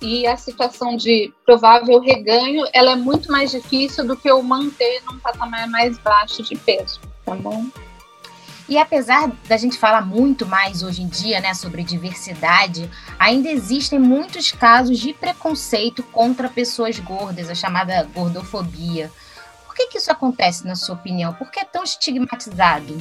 e 0.00 0.26
a 0.26 0.36
situação 0.36 0.96
de 0.96 1.32
provável 1.44 1.98
reganho, 2.00 2.64
ela 2.72 2.92
é 2.92 2.96
muito 2.96 3.30
mais 3.32 3.50
difícil 3.50 4.06
do 4.06 4.16
que 4.16 4.28
eu 4.28 4.42
manter 4.42 5.02
num 5.04 5.18
patamar 5.18 5.68
mais 5.68 5.98
baixo 5.98 6.42
de 6.42 6.54
peso, 6.56 7.00
tá 7.24 7.34
bom? 7.34 7.64
E 8.68 8.76
apesar 8.78 9.30
da 9.48 9.56
gente 9.56 9.78
falar 9.78 10.04
muito 10.04 10.44
mais 10.44 10.82
hoje 10.82 11.02
em 11.02 11.06
dia 11.06 11.40
né, 11.40 11.54
sobre 11.54 11.84
diversidade, 11.84 12.90
ainda 13.18 13.48
existem 13.48 13.98
muitos 13.98 14.50
casos 14.50 14.98
de 14.98 15.12
preconceito 15.12 16.02
contra 16.02 16.48
pessoas 16.48 16.98
gordas, 16.98 17.48
a 17.48 17.54
chamada 17.54 18.08
gordofobia. 18.12 19.10
Por 19.64 19.74
que, 19.74 19.86
que 19.88 19.98
isso 19.98 20.10
acontece, 20.10 20.66
na 20.66 20.74
sua 20.74 20.96
opinião? 20.96 21.32
Por 21.34 21.50
que 21.50 21.60
é 21.60 21.64
tão 21.64 21.84
estigmatizado? 21.84 23.00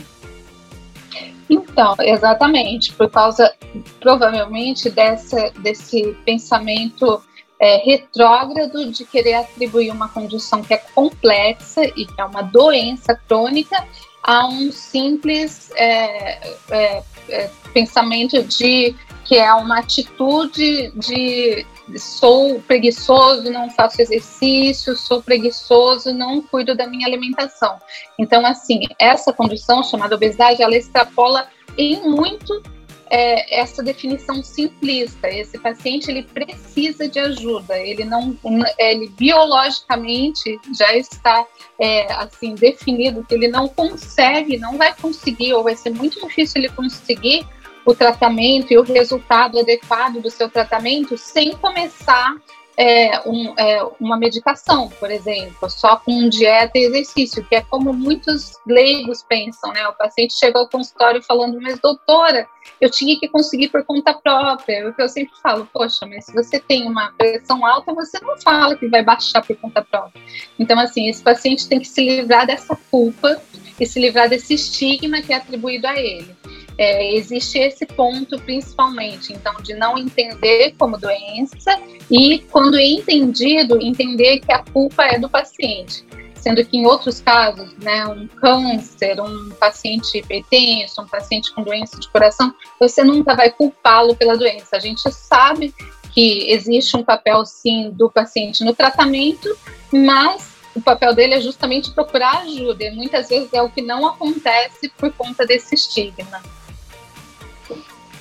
Então, 1.49 1.95
exatamente, 1.99 2.93
por 2.93 3.09
causa 3.09 3.51
provavelmente 3.99 4.89
dessa, 4.89 5.51
desse 5.59 6.15
pensamento 6.25 7.23
é, 7.59 7.77
retrógrado 7.77 8.91
de 8.91 9.05
querer 9.05 9.35
atribuir 9.35 9.91
uma 9.91 10.09
condição 10.09 10.61
que 10.61 10.73
é 10.73 10.77
complexa 10.77 11.83
e 11.95 12.05
que 12.05 12.19
é 12.19 12.25
uma 12.25 12.41
doença 12.41 13.15
crônica 13.27 13.83
a 14.25 14.47
um 14.47 14.71
simples 14.71 15.69
é, 15.75 16.55
é, 16.71 17.03
é, 17.29 17.49
pensamento 17.71 18.43
de 18.43 18.95
que 19.23 19.37
é 19.37 19.53
uma 19.53 19.79
atitude 19.79 20.91
de 20.95 21.65
sou 21.97 22.59
preguiçoso, 22.61 23.51
não 23.51 23.69
faço 23.69 24.01
exercício, 24.01 24.95
sou 24.97 25.21
preguiçoso, 25.21 26.11
não 26.11 26.41
cuido 26.41 26.75
da 26.75 26.87
minha 26.87 27.07
alimentação. 27.07 27.77
Então, 28.17 28.43
assim, 28.45 28.81
essa 28.99 29.31
condição 29.31 29.83
chamada 29.83 30.15
obesidade, 30.15 30.61
ela 30.61 30.75
extrapola 30.75 31.47
em 31.77 32.01
muito 32.09 32.63
é, 33.09 33.59
essa 33.59 33.83
definição 33.83 34.43
simplista. 34.43 35.27
Esse 35.27 35.57
paciente 35.57 36.09
ele 36.09 36.23
precisa 36.23 37.07
de 37.07 37.19
ajuda. 37.19 37.77
Ele 37.77 38.03
não, 38.03 38.37
ele 38.77 39.09
biologicamente 39.09 40.59
já 40.77 40.95
está 40.95 41.45
é, 41.79 42.11
assim 42.13 42.55
definido 42.55 43.23
que 43.23 43.35
ele 43.35 43.47
não 43.47 43.67
consegue, 43.67 44.57
não 44.57 44.77
vai 44.77 44.93
conseguir 44.95 45.53
ou 45.53 45.63
vai 45.63 45.75
ser 45.75 45.91
muito 45.91 46.19
difícil 46.19 46.61
ele 46.61 46.69
conseguir 46.69 47.45
o 47.85 47.93
tratamento 47.93 48.71
e 48.71 48.77
o 48.77 48.83
resultado 48.83 49.59
adequado 49.59 50.19
do 50.19 50.31
seu 50.31 50.49
tratamento 50.49 51.17
sem 51.17 51.55
começar 51.57 52.35
é, 52.77 53.21
um, 53.27 53.53
é, 53.57 53.83
uma 53.99 54.17
medicação, 54.17 54.89
por 54.99 55.09
exemplo, 55.09 55.69
só 55.69 55.97
com 55.97 56.27
dieta 56.27 56.77
e 56.77 56.85
exercício, 56.85 57.43
que 57.45 57.55
é 57.55 57.61
como 57.61 57.93
muitos 57.93 58.53
leigos 58.67 59.23
pensam, 59.23 59.71
né? 59.71 59.87
O 59.87 59.93
paciente 59.93 60.33
chega 60.37 60.59
ao 60.59 60.67
consultório 60.67 61.21
falando, 61.23 61.59
mas 61.61 61.79
doutora, 61.79 62.47
eu 62.81 62.89
tinha 62.89 63.17
que 63.19 63.27
conseguir 63.27 63.69
por 63.69 63.83
conta 63.85 64.13
própria. 64.13 64.89
O 64.89 64.93
que 64.93 65.01
eu 65.01 65.09
sempre 65.09 65.33
falo, 65.41 65.67
poxa, 65.71 66.05
mas 66.05 66.25
se 66.25 66.33
você 66.33 66.59
tem 66.59 66.87
uma 66.87 67.13
pressão 67.17 67.65
alta, 67.65 67.93
você 67.93 68.19
não 68.21 68.37
fala 68.41 68.75
que 68.75 68.87
vai 68.87 69.03
baixar 69.03 69.41
por 69.41 69.55
conta 69.55 69.81
própria. 69.81 70.21
Então, 70.59 70.77
assim, 70.79 71.09
esse 71.09 71.23
paciente 71.23 71.67
tem 71.67 71.79
que 71.79 71.87
se 71.87 72.01
livrar 72.01 72.45
dessa 72.45 72.77
culpa 72.91 73.41
e 73.79 73.85
se 73.85 73.99
livrar 73.99 74.29
desse 74.29 74.53
estigma 74.53 75.21
que 75.21 75.33
é 75.33 75.37
atribuído 75.37 75.87
a 75.87 75.97
ele 75.97 76.35
é, 76.77 77.15
existe 77.15 77.57
esse 77.57 77.85
ponto 77.85 78.39
principalmente, 78.41 79.33
então, 79.33 79.53
de 79.61 79.73
não 79.73 79.97
entender 79.97 80.73
como 80.77 80.97
doença 80.97 81.79
e, 82.09 82.39
quando 82.51 82.77
é 82.77 82.85
entendido, 82.85 83.81
entender 83.81 84.39
que 84.39 84.51
a 84.51 84.59
culpa 84.59 85.03
é 85.03 85.17
do 85.17 85.29
paciente. 85.29 86.05
Sendo 86.35 86.63
que 86.63 86.77
em 86.77 86.85
outros 86.85 87.19
casos, 87.19 87.73
né, 87.77 88.05
um 88.05 88.27
câncer, 88.27 89.19
um 89.19 89.49
paciente 89.59 90.19
hipertenso, 90.19 91.01
um 91.01 91.07
paciente 91.07 91.51
com 91.53 91.63
doença 91.63 91.99
de 91.99 92.07
coração, 92.09 92.53
você 92.79 93.03
nunca 93.03 93.35
vai 93.35 93.49
culpá-lo 93.49 94.15
pela 94.15 94.37
doença. 94.37 94.75
A 94.75 94.79
gente 94.79 95.11
sabe 95.11 95.73
que 96.13 96.51
existe 96.51 96.95
um 96.95 97.03
papel, 97.03 97.43
sim, 97.45 97.89
do 97.91 98.11
paciente 98.11 98.63
no 98.63 98.75
tratamento, 98.75 99.57
mas 99.91 100.55
o 100.75 100.81
papel 100.81 101.15
dele 101.15 101.35
é 101.35 101.41
justamente 101.41 101.91
procurar 101.91 102.41
ajuda, 102.41 102.83
e 102.83 102.91
muitas 102.91 103.29
vezes 103.29 103.51
é 103.53 103.61
o 103.61 103.69
que 103.69 103.81
não 103.81 104.05
acontece 104.05 104.89
por 104.89 105.11
conta 105.13 105.45
desse 105.45 105.73
estigma. 105.73 106.43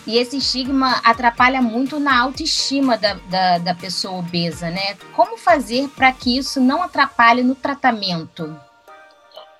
E 0.06 0.18
esse 0.18 0.36
estigma 0.36 1.00
atrapalha 1.02 1.62
muito 1.62 1.98
na 1.98 2.20
autoestima 2.20 2.96
da, 2.98 3.14
da, 3.14 3.58
da 3.58 3.74
pessoa 3.74 4.18
obesa, 4.18 4.70
né? 4.70 4.96
Como 5.14 5.38
fazer 5.38 5.88
para 5.88 6.12
que 6.12 6.36
isso 6.36 6.60
não 6.60 6.82
atrapalhe 6.82 7.42
no 7.42 7.54
tratamento? 7.54 8.54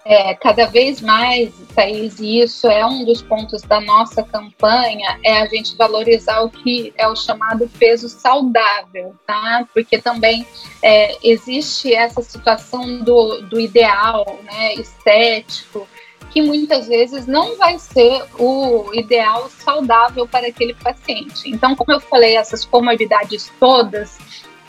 É, 0.07 0.35
cada 0.35 0.67
vez 0.67 1.01
mais, 1.01 1.51
Thaís, 1.75 2.21
e 2.21 2.43
isso 2.43 2.69
é 2.69 2.85
um 2.85 3.07
dos 3.07 3.23
pontos 3.23 3.63
da 3.63 3.81
nossa 3.81 4.23
campanha, 4.23 5.19
é 5.25 5.41
a 5.41 5.47
gente 5.47 5.75
valorizar 5.77 6.43
o 6.43 6.51
que 6.51 6.93
é 6.99 7.09
o 7.09 7.17
chamado 7.17 7.67
peso 7.79 8.07
saudável, 8.11 9.15
tá? 9.27 9.67
Porque 9.73 9.97
também 9.97 10.47
é, 10.83 11.17
existe 11.27 11.95
essa 11.95 12.21
situação 12.21 12.99
do, 12.99 13.41
do 13.49 13.59
ideal, 13.59 14.39
né, 14.45 14.75
estético, 14.75 15.89
que 16.35 16.43
muitas 16.43 16.88
vezes 16.88 17.29
não 17.29 17.57
vai 17.57 17.79
ser 17.79 18.25
o 18.41 18.93
ideal 18.93 19.49
saudável 19.49 20.26
para 20.26 20.49
aquele 20.49 20.75
paciente. 20.75 21.49
Então, 21.49 21.76
como 21.76 21.93
eu 21.93 22.00
falei, 22.00 22.37
essas 22.37 22.64
comorbidades 22.64 23.53
todas, 23.61 24.19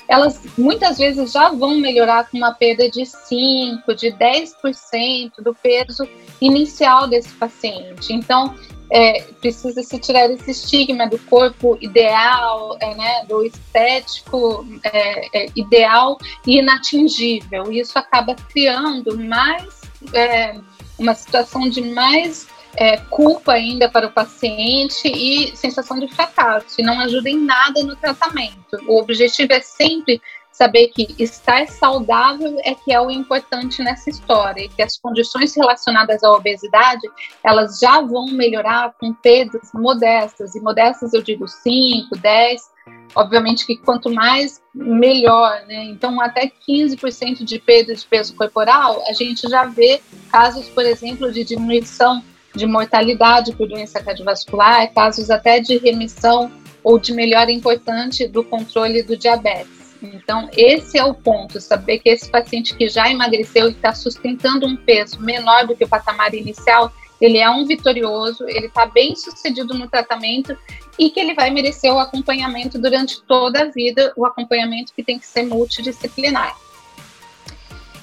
elas 0.08 0.40
muitas 0.56 1.00
vezes 1.00 1.32
já 1.32 1.50
vão 1.50 1.80
melhorar 1.80 2.30
com 2.30 2.38
uma 2.38 2.54
perda 2.54 2.88
de 2.88 3.02
5%, 3.02 3.96
de 3.96 4.12
10% 4.12 5.42
do 5.42 5.56
peso 5.56 6.08
inicial 6.40 7.08
desse 7.08 7.30
paciente. 7.30 8.14
Então, 8.14 8.54
é, 8.92 9.24
precisa 9.42 9.82
se 9.82 9.98
tirar 9.98 10.30
esse 10.30 10.52
estigma 10.52 11.10
do 11.10 11.18
corpo 11.18 11.80
ideal, 11.82 12.78
é, 12.80 12.94
né, 12.94 13.26
do 13.28 13.44
estético 13.44 14.64
é, 14.84 15.46
é 15.46 15.48
ideal 15.56 16.20
e 16.46 16.60
inatingível. 16.60 17.72
Isso 17.72 17.98
acaba 17.98 18.36
criando 18.36 19.18
mais 19.18 19.82
é, 20.14 20.54
uma 20.98 21.14
situação 21.14 21.70
de 21.70 21.82
mais 21.82 22.48
é, 22.76 22.98
culpa 22.98 23.54
ainda 23.54 23.90
para 23.90 24.08
o 24.08 24.12
paciente 24.12 25.08
e 25.08 25.56
sensação 25.56 26.00
de 26.00 26.08
fracasso, 26.14 26.80
e 26.80 26.84
não 26.84 27.00
ajuda 27.00 27.30
em 27.30 27.40
nada 27.40 27.82
no 27.84 27.96
tratamento. 27.96 28.78
O 28.88 29.00
objetivo 29.00 29.54
é 29.54 29.62
sempre 29.62 30.22
saber 30.52 30.88
que 30.88 31.14
estar 31.20 31.68
saudável 31.68 32.58
é 32.64 32.74
que 32.74 32.94
é 32.94 33.00
o 33.00 33.12
importante 33.12 33.84
nessa 33.84 34.10
história 34.10 34.64
e 34.64 34.70
que 34.70 34.82
as 34.82 34.98
condições 34.98 35.54
relacionadas 35.54 36.24
à 36.24 36.32
obesidade 36.32 37.06
elas 37.44 37.78
já 37.78 38.00
vão 38.00 38.28
melhorar 38.28 38.94
com 38.98 39.14
perdas 39.14 39.70
modestas 39.74 40.56
e 40.56 40.62
modestas 40.62 41.14
eu 41.14 41.22
digo 41.22 41.46
5, 41.46 42.16
10 42.16 42.75
obviamente 43.14 43.66
que 43.66 43.76
quanto 43.76 44.10
mais 44.10 44.62
melhor, 44.74 45.64
né? 45.68 45.86
Então 45.86 46.20
até 46.22 46.52
15% 46.68 47.44
de 47.44 47.60
perda 47.60 47.94
de 47.94 48.06
peso 48.06 48.36
corporal, 48.36 49.04
a 49.08 49.14
gente 49.14 49.48
já 49.50 49.66
vê 49.66 50.02
casos, 50.32 50.68
por 50.70 50.86
exemplo, 50.86 51.32
de 51.32 51.44
diminuição 51.44 52.24
de 52.56 52.66
mortalidade 52.66 53.54
por 53.54 53.68
doença 53.68 54.02
cardiovascular, 54.02 54.94
casos 54.94 55.30
até 55.30 55.60
de 55.60 55.78
remissão 55.78 56.52
ou 56.84 56.98
de 56.98 57.14
melhora 57.14 57.52
importante 57.52 58.28
do 58.28 58.44
controle 58.44 59.04
do 59.04 59.18
diabetes. 59.18 59.96
Então, 60.02 60.50
esse 60.56 60.98
é 60.98 61.04
o 61.04 61.14
ponto, 61.14 61.60
saber 61.60 62.00
que 62.00 62.10
esse 62.10 62.30
paciente 62.30 62.76
que 62.76 62.88
já 62.88 63.10
emagreceu 63.10 63.68
e 63.68 63.72
está 63.72 63.94
sustentando 63.94 64.68
um 64.68 64.76
peso 64.76 65.20
menor 65.20 65.66
do 65.66 65.76
que 65.76 65.84
o 65.84 65.88
patamar 65.88 66.34
inicial, 66.34 66.94
ele 67.20 67.38
é 67.38 67.50
um 67.50 67.66
vitorioso, 67.66 68.44
ele 68.48 68.68
está 68.68 68.86
bem 68.86 69.16
sucedido 69.16 69.74
no 69.74 69.90
tratamento 69.90 70.58
e 70.98 71.10
que 71.10 71.20
ele 71.20 71.34
vai 71.34 71.50
merecer 71.50 71.92
o 71.92 72.00
acompanhamento 72.00 72.80
durante 72.80 73.22
toda 73.24 73.64
a 73.64 73.66
vida, 73.66 74.14
o 74.16 74.26
acompanhamento 74.26 74.94
que 74.94 75.04
tem 75.04 75.20
que 75.20 75.26
ser 75.26 75.44
multidisciplinar. 75.44 76.56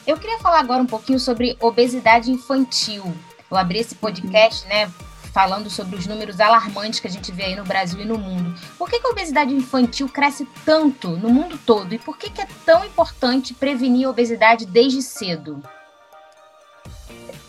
Eu 0.07 0.17
queria 0.17 0.39
falar 0.39 0.61
agora 0.61 0.83
um 0.83 0.87
pouquinho 0.87 1.21
sobre 1.21 1.57
obesidade 1.61 2.31
infantil. 2.31 3.15
Eu 3.51 3.57
abri 3.57 3.79
esse 3.79 3.95
podcast, 3.95 4.67
né, 4.67 4.91
falando 5.33 5.71
sobre 5.71 5.97
os 5.97 6.07
números 6.07 6.41
alarmantes 6.41 7.01
que 7.01 7.07
a 7.07 7.11
gente 7.11 7.31
vê 7.33 7.45
aí 7.45 7.57
no 7.57 7.65
Brasil 7.65 8.01
e 8.01 8.05
no 8.05 8.19
mundo. 8.19 8.55
Por 8.77 8.91
que, 8.91 8.99
que 8.99 9.07
a 9.07 9.11
obesidade 9.11 9.55
infantil 9.55 10.09
cresce 10.09 10.47
tanto 10.65 11.09
no 11.11 11.31
mundo 11.31 11.59
todo? 11.65 11.95
E 11.95 11.99
por 11.99 12.19
que, 12.19 12.31
que 12.31 12.41
é 12.41 12.49
tão 12.67 12.85
importante 12.85 13.55
prevenir 13.55 14.07
a 14.07 14.11
obesidade 14.11 14.67
desde 14.67 15.01
cedo? 15.03 15.63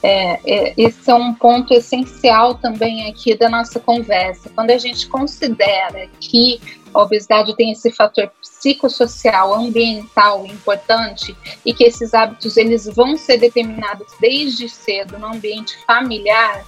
É, 0.05 0.37
é, 0.45 0.73
esse 0.77 1.09
é 1.09 1.15
um 1.15 1.33
ponto 1.33 1.73
essencial 1.73 2.55
também 2.55 3.09
aqui 3.09 3.35
da 3.37 3.47
nossa 3.47 3.79
conversa. 3.79 4.49
Quando 4.53 4.71
a 4.71 4.77
gente 4.77 5.07
considera 5.07 6.09
que 6.19 6.59
a 6.93 7.01
obesidade 7.01 7.55
tem 7.55 7.71
esse 7.71 7.89
fator 7.89 8.29
psicossocial, 8.41 9.53
ambiental 9.53 10.45
importante 10.45 11.35
e 11.65 11.73
que 11.73 11.85
esses 11.85 12.13
hábitos 12.13 12.57
eles 12.57 12.85
vão 12.85 13.15
ser 13.15 13.37
determinados 13.37 14.07
desde 14.19 14.67
cedo 14.67 15.17
no 15.17 15.27
ambiente 15.27 15.73
familiar, 15.85 16.65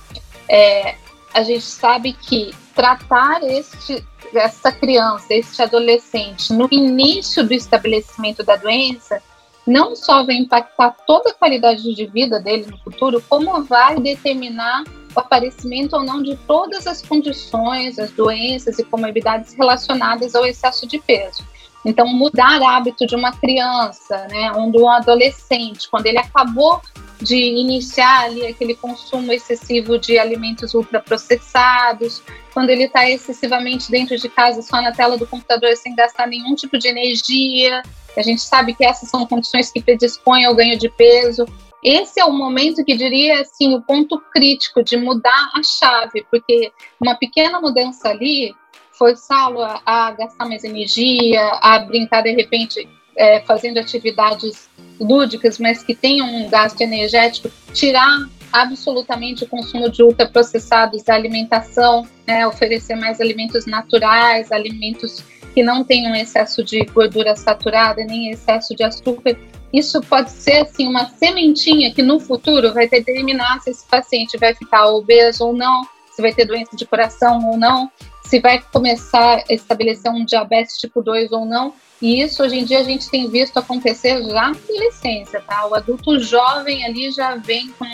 é, 0.47 0.95
a 1.33 1.43
gente 1.43 1.65
sabe 1.65 2.13
que 2.13 2.55
tratar 2.73 3.43
este, 3.43 4.01
essa 4.33 4.71
criança, 4.71 5.25
este 5.31 5.61
adolescente 5.61 6.53
no 6.53 6.69
início 6.71 7.45
do 7.45 7.53
estabelecimento 7.53 8.43
da 8.43 8.55
doença 8.55 9.21
não 9.65 9.95
só 9.95 10.23
vai 10.23 10.35
impactar 10.35 10.95
toda 11.07 11.29
a 11.29 11.33
qualidade 11.33 11.93
de 11.93 12.05
vida 12.05 12.39
dele 12.39 12.67
no 12.69 12.77
futuro, 12.77 13.23
como 13.27 13.63
vai 13.63 13.99
determinar 13.99 14.83
o 15.15 15.19
aparecimento 15.19 15.95
ou 15.95 16.03
não 16.03 16.21
de 16.21 16.35
todas 16.47 16.85
as 16.85 17.01
condições, 17.01 17.97
as 17.97 18.11
doenças 18.11 18.77
e 18.77 18.83
comorbidades 18.83 19.53
relacionadas 19.53 20.35
ao 20.35 20.45
excesso 20.45 20.85
de 20.85 20.99
peso. 20.99 21.43
Então, 21.85 22.07
mudar 22.07 22.61
hábito 22.63 23.05
de 23.05 23.15
uma 23.15 23.31
criança, 23.31 24.27
né, 24.29 24.51
um 24.53 24.89
adolescente, 24.89 25.87
quando 25.89 26.07
ele 26.07 26.17
acabou 26.17 26.81
de 27.21 27.35
iniciar 27.35 28.25
ali 28.25 28.45
aquele 28.45 28.75
consumo 28.75 29.31
excessivo 29.31 29.97
de 29.97 30.17
alimentos 30.19 30.73
ultraprocessados, 30.73 32.21
quando 32.53 32.69
ele 32.69 32.83
está 32.83 33.09
excessivamente 33.09 33.91
dentro 33.91 34.17
de 34.17 34.29
casa, 34.29 34.61
só 34.61 34.81
na 34.81 34.91
tela 34.91 35.17
do 35.17 35.27
computador, 35.27 35.75
sem 35.75 35.95
gastar 35.95 36.27
nenhum 36.27 36.55
tipo 36.55 36.77
de 36.77 36.87
energia. 36.87 37.81
A 38.17 38.21
gente 38.21 38.41
sabe 38.41 38.73
que 38.73 38.85
essas 38.85 39.09
são 39.09 39.25
condições 39.25 39.71
que 39.71 39.81
predispõem 39.81 40.45
ao 40.45 40.55
ganho 40.55 40.77
de 40.77 40.89
peso. 40.89 41.45
Esse 41.83 42.19
é 42.19 42.25
o 42.25 42.31
momento 42.31 42.83
que 42.83 42.95
diria 42.95 43.41
assim 43.41 43.75
o 43.75 43.81
ponto 43.81 44.19
crítico 44.31 44.83
de 44.83 44.97
mudar 44.97 45.51
a 45.53 45.61
chave, 45.61 46.25
porque 46.31 46.71
uma 46.99 47.15
pequena 47.15 47.59
mudança 47.59 48.09
ali 48.09 48.55
forçá-lo 48.97 49.61
a, 49.61 49.81
a 49.85 50.11
gastar 50.11 50.45
mais 50.45 50.63
energia, 50.63 51.41
a 51.61 51.79
brincar 51.79 52.21
de 52.21 52.31
repente 52.31 52.87
é, 53.15 53.41
fazendo 53.41 53.79
atividades 53.79 54.69
lúdicas, 54.99 55.59
mas 55.59 55.83
que 55.83 55.95
tenham 55.95 56.27
um 56.27 56.49
gasto 56.49 56.81
energético, 56.81 57.49
tirar 57.73 58.27
absolutamente 58.51 59.43
o 59.43 59.47
consumo 59.47 59.89
de 59.89 60.01
ultraprocessados 60.01 61.03
da 61.03 61.13
alimentação, 61.13 62.07
né, 62.25 62.47
oferecer 62.47 62.95
mais 62.95 63.19
alimentos 63.19 63.65
naturais, 63.65 64.51
alimentos 64.51 65.23
que 65.53 65.63
não 65.63 65.83
tenham 65.83 66.15
excesso 66.15 66.63
de 66.63 66.83
gordura 66.85 67.35
saturada, 67.35 68.03
nem 68.03 68.31
excesso 68.31 68.75
de 68.75 68.83
açúcar. 68.83 69.37
Isso 69.73 70.01
pode 70.01 70.29
ser 70.31 70.61
assim 70.61 70.87
uma 70.87 71.05
sementinha 71.09 71.93
que 71.93 72.01
no 72.01 72.19
futuro 72.19 72.73
vai 72.73 72.87
determinar 72.87 73.59
se 73.61 73.71
esse 73.71 73.85
paciente 73.85 74.37
vai 74.37 74.53
ficar 74.53 74.87
obeso 74.87 75.47
ou 75.47 75.53
não, 75.53 75.85
se 76.13 76.21
vai 76.21 76.33
ter 76.33 76.45
doença 76.45 76.75
de 76.75 76.85
coração 76.85 77.45
ou 77.49 77.57
não, 77.57 77.91
se 78.25 78.39
vai 78.39 78.61
começar 78.71 79.43
a 79.49 79.53
estabelecer 79.53 80.11
um 80.11 80.25
diabetes 80.25 80.77
tipo 80.77 81.01
2 81.01 81.31
ou 81.31 81.45
não. 81.45 81.73
E 82.01 82.21
isso 82.21 82.43
hoje 82.43 82.57
em 82.57 82.65
dia 82.65 82.79
a 82.79 82.83
gente 82.83 83.09
tem 83.09 83.29
visto 83.29 83.57
acontecer 83.57 84.21
já 84.23 84.27
na 84.27 84.49
adolescência, 84.49 85.41
tá? 85.41 85.67
O 85.67 85.75
adulto 85.75 86.19
jovem 86.19 86.83
ali 86.83 87.11
já 87.11 87.35
vem 87.35 87.69
com 87.69 87.85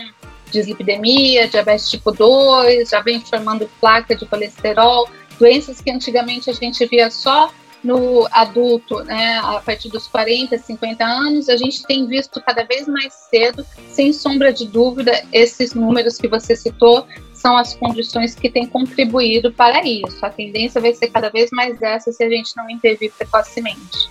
dislipidemia, 0.52 1.48
diabetes 1.48 1.90
tipo 1.90 2.12
2, 2.12 2.90
já 2.90 3.02
vem 3.02 3.22
formando 3.22 3.70
placa 3.80 4.16
de 4.16 4.26
colesterol, 4.26 5.08
doenças 5.40 5.80
que 5.80 5.92
antigamente 5.92 6.50
a 6.50 6.54
gente 6.54 6.86
via 6.88 7.10
só 7.10 7.52
no 7.84 8.28
adulto, 8.32 9.04
né, 9.04 9.40
a 9.44 9.60
partir 9.60 9.90
dos 9.90 10.08
40, 10.08 10.56
50 10.56 11.04
anos, 11.04 11.50
a 11.50 11.58
gente 11.58 11.84
tem 11.84 12.06
visto 12.06 12.40
cada 12.42 12.64
vez 12.64 12.88
mais 12.88 13.12
cedo, 13.12 13.66
sem 13.90 14.14
sombra 14.14 14.54
de 14.54 14.68
dúvida, 14.68 15.12
esses 15.34 15.74
números 15.74 16.18
que 16.18 16.28
você 16.28 16.56
citou 16.56 17.08
são 17.42 17.58
as 17.58 17.74
condições 17.74 18.36
que 18.36 18.50
têm 18.50 18.68
contribuído 18.68 19.52
para 19.52 19.84
isso. 19.84 20.24
A 20.24 20.30
tendência 20.30 20.80
vai 20.80 20.94
ser 20.94 21.08
cada 21.10 21.30
vez 21.30 21.50
mais 21.52 21.82
essa 21.82 22.12
se 22.12 22.24
a 22.24 22.30
gente 22.30 22.56
não 22.56 22.70
intervir 22.70 23.12
precocemente. 23.12 24.10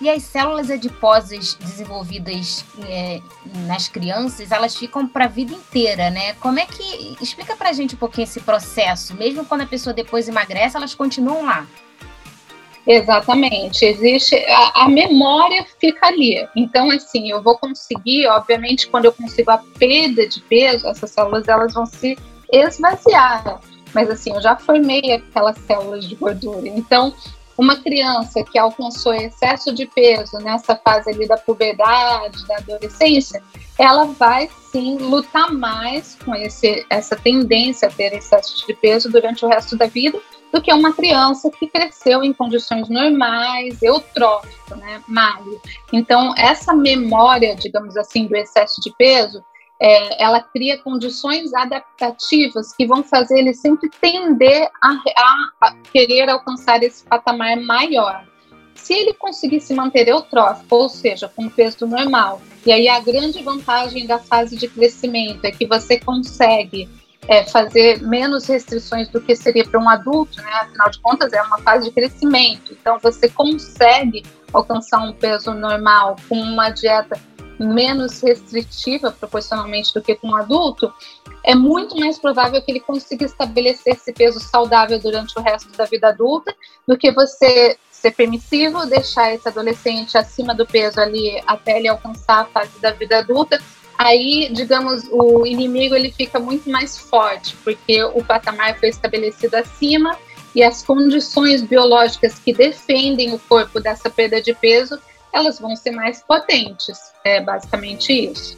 E 0.00 0.10
as 0.10 0.24
células 0.24 0.68
adiposas 0.68 1.54
desenvolvidas 1.54 2.64
é, 2.88 3.20
nas 3.68 3.86
crianças, 3.86 4.50
elas 4.50 4.74
ficam 4.74 5.06
para 5.06 5.26
a 5.26 5.28
vida 5.28 5.54
inteira, 5.54 6.10
né? 6.10 6.34
Como 6.34 6.58
é 6.58 6.66
que. 6.66 7.16
Explica 7.22 7.56
para 7.56 7.70
a 7.70 7.72
gente 7.72 7.94
um 7.94 7.98
pouquinho 7.98 8.24
esse 8.24 8.40
processo. 8.40 9.14
Mesmo 9.14 9.44
quando 9.44 9.60
a 9.60 9.66
pessoa 9.66 9.94
depois 9.94 10.28
emagrece, 10.28 10.76
elas 10.76 10.94
continuam 10.94 11.44
lá. 11.44 11.66
Exatamente, 12.84 13.84
existe 13.84 14.34
a, 14.34 14.82
a, 14.82 14.88
memória 14.88 15.64
fica 15.80 16.08
ali. 16.08 16.44
Então, 16.56 16.90
assim, 16.90 17.30
eu 17.30 17.40
vou 17.40 17.56
conseguir, 17.56 18.26
obviamente, 18.26 18.88
quando 18.88 19.04
eu 19.04 19.12
consigo 19.12 19.52
a 19.52 19.58
perda 19.58 20.26
de 20.26 20.40
peso, 20.40 20.88
essas 20.88 21.12
células 21.12 21.46
elas 21.46 21.72
vão 21.72 21.86
se 21.86 22.18
esvaziar. 22.52 23.60
Mas 23.94 24.10
assim, 24.10 24.32
eu 24.32 24.40
já 24.40 24.56
formei 24.56 25.12
aquelas 25.12 25.58
células 25.58 26.06
de 26.06 26.14
gordura. 26.14 26.68
Então, 26.68 27.14
uma 27.56 27.76
criança 27.76 28.42
que 28.42 28.58
alcançou 28.58 29.14
excesso 29.14 29.74
de 29.74 29.86
peso 29.86 30.38
nessa 30.38 30.74
fase 30.76 31.10
ali 31.10 31.26
da 31.26 31.36
puberdade, 31.36 32.46
da 32.46 32.56
adolescência, 32.56 33.42
ela 33.78 34.04
vai 34.04 34.48
sim 34.70 34.96
lutar 34.98 35.52
mais 35.52 36.16
com 36.24 36.34
esse, 36.34 36.86
essa 36.88 37.16
tendência 37.16 37.88
a 37.88 37.90
ter 37.90 38.12
excesso 38.14 38.66
de 38.66 38.74
peso 38.74 39.10
durante 39.10 39.44
o 39.44 39.48
resto 39.48 39.76
da 39.76 39.86
vida 39.86 40.18
do 40.52 40.60
que 40.60 40.72
uma 40.72 40.92
criança 40.92 41.50
que 41.50 41.66
cresceu 41.66 42.22
em 42.22 42.32
condições 42.32 42.88
normais, 42.88 43.82
eutrófico, 43.82 44.76
né, 44.76 45.02
magro. 45.08 45.60
Então, 45.92 46.34
essa 46.36 46.74
memória, 46.74 47.56
digamos 47.56 47.96
assim, 47.96 48.26
do 48.26 48.36
excesso 48.36 48.80
de 48.82 48.94
peso, 48.96 49.42
é, 49.80 50.22
ela 50.22 50.40
cria 50.40 50.78
condições 50.78 51.52
adaptativas 51.54 52.72
que 52.72 52.86
vão 52.86 53.02
fazer 53.02 53.38
ele 53.38 53.54
sempre 53.54 53.90
tender 54.00 54.68
a, 54.82 54.90
a, 54.90 55.68
a 55.68 55.74
querer 55.92 56.28
alcançar 56.28 56.82
esse 56.82 57.04
patamar 57.04 57.56
maior. 57.60 58.24
Se 58.74 58.94
ele 58.94 59.12
conseguir 59.14 59.60
se 59.60 59.74
manter 59.74 60.08
eutrófico, 60.08 60.74
ou 60.74 60.88
seja, 60.88 61.28
com 61.28 61.48
peso 61.48 61.86
normal, 61.86 62.40
e 62.64 62.72
aí 62.72 62.88
a 62.88 63.00
grande 63.00 63.42
vantagem 63.42 64.06
da 64.06 64.18
fase 64.18 64.56
de 64.56 64.68
crescimento 64.68 65.44
é 65.44 65.50
que 65.50 65.66
você 65.66 65.98
consegue 65.98 66.88
é, 67.28 67.44
fazer 67.44 68.02
menos 68.02 68.46
restrições 68.46 69.08
do 69.08 69.20
que 69.20 69.36
seria 69.36 69.64
para 69.64 69.78
um 69.78 69.88
adulto, 69.88 70.40
né? 70.42 70.50
Afinal 70.54 70.90
de 70.90 71.00
contas, 71.00 71.32
é 71.32 71.42
uma 71.42 71.58
fase 71.58 71.88
de 71.88 71.94
crescimento. 71.94 72.72
Então, 72.72 72.98
você 73.00 73.28
consegue 73.28 74.24
alcançar 74.52 74.98
um 74.98 75.12
peso 75.12 75.52
normal 75.54 76.16
com 76.28 76.36
uma 76.36 76.70
dieta 76.70 77.18
menos 77.62 78.20
restritiva 78.20 79.10
proporcionalmente 79.10 79.92
do 79.94 80.02
que 80.02 80.14
com 80.14 80.28
um 80.28 80.36
adulto, 80.36 80.92
é 81.44 81.54
muito 81.54 81.96
mais 81.98 82.18
provável 82.18 82.60
que 82.62 82.70
ele 82.70 82.80
consiga 82.80 83.24
estabelecer 83.24 83.94
esse 83.94 84.12
peso 84.12 84.40
saudável 84.40 84.98
durante 84.98 85.38
o 85.38 85.42
resto 85.42 85.70
da 85.76 85.84
vida 85.84 86.08
adulta 86.08 86.54
do 86.86 86.96
que 86.96 87.10
você 87.12 87.76
ser 87.90 88.12
permissivo, 88.12 88.86
deixar 88.86 89.32
esse 89.32 89.48
adolescente 89.48 90.18
acima 90.18 90.54
do 90.54 90.66
peso 90.66 91.00
ali 91.00 91.40
até 91.46 91.78
ele 91.78 91.88
alcançar 91.88 92.40
a 92.40 92.44
fase 92.46 92.80
da 92.80 92.90
vida 92.90 93.18
adulta. 93.18 93.60
Aí, 93.96 94.50
digamos, 94.52 95.04
o 95.12 95.46
inimigo 95.46 95.94
ele 95.94 96.10
fica 96.10 96.40
muito 96.40 96.68
mais 96.68 96.98
forte, 96.98 97.54
porque 97.62 98.02
o 98.02 98.24
patamar 98.24 98.76
foi 98.78 98.88
estabelecido 98.88 99.54
acima 99.54 100.18
e 100.54 100.62
as 100.62 100.82
condições 100.82 101.62
biológicas 101.62 102.38
que 102.38 102.52
defendem 102.52 103.32
o 103.32 103.38
corpo 103.38 103.80
dessa 103.80 104.10
perda 104.10 104.40
de 104.40 104.52
peso, 104.54 104.98
elas 105.32 105.58
vão 105.58 105.74
ser 105.74 105.92
mais 105.92 106.22
potentes. 106.22 107.12
É 107.24 107.40
basicamente 107.40 108.12
isso. 108.12 108.56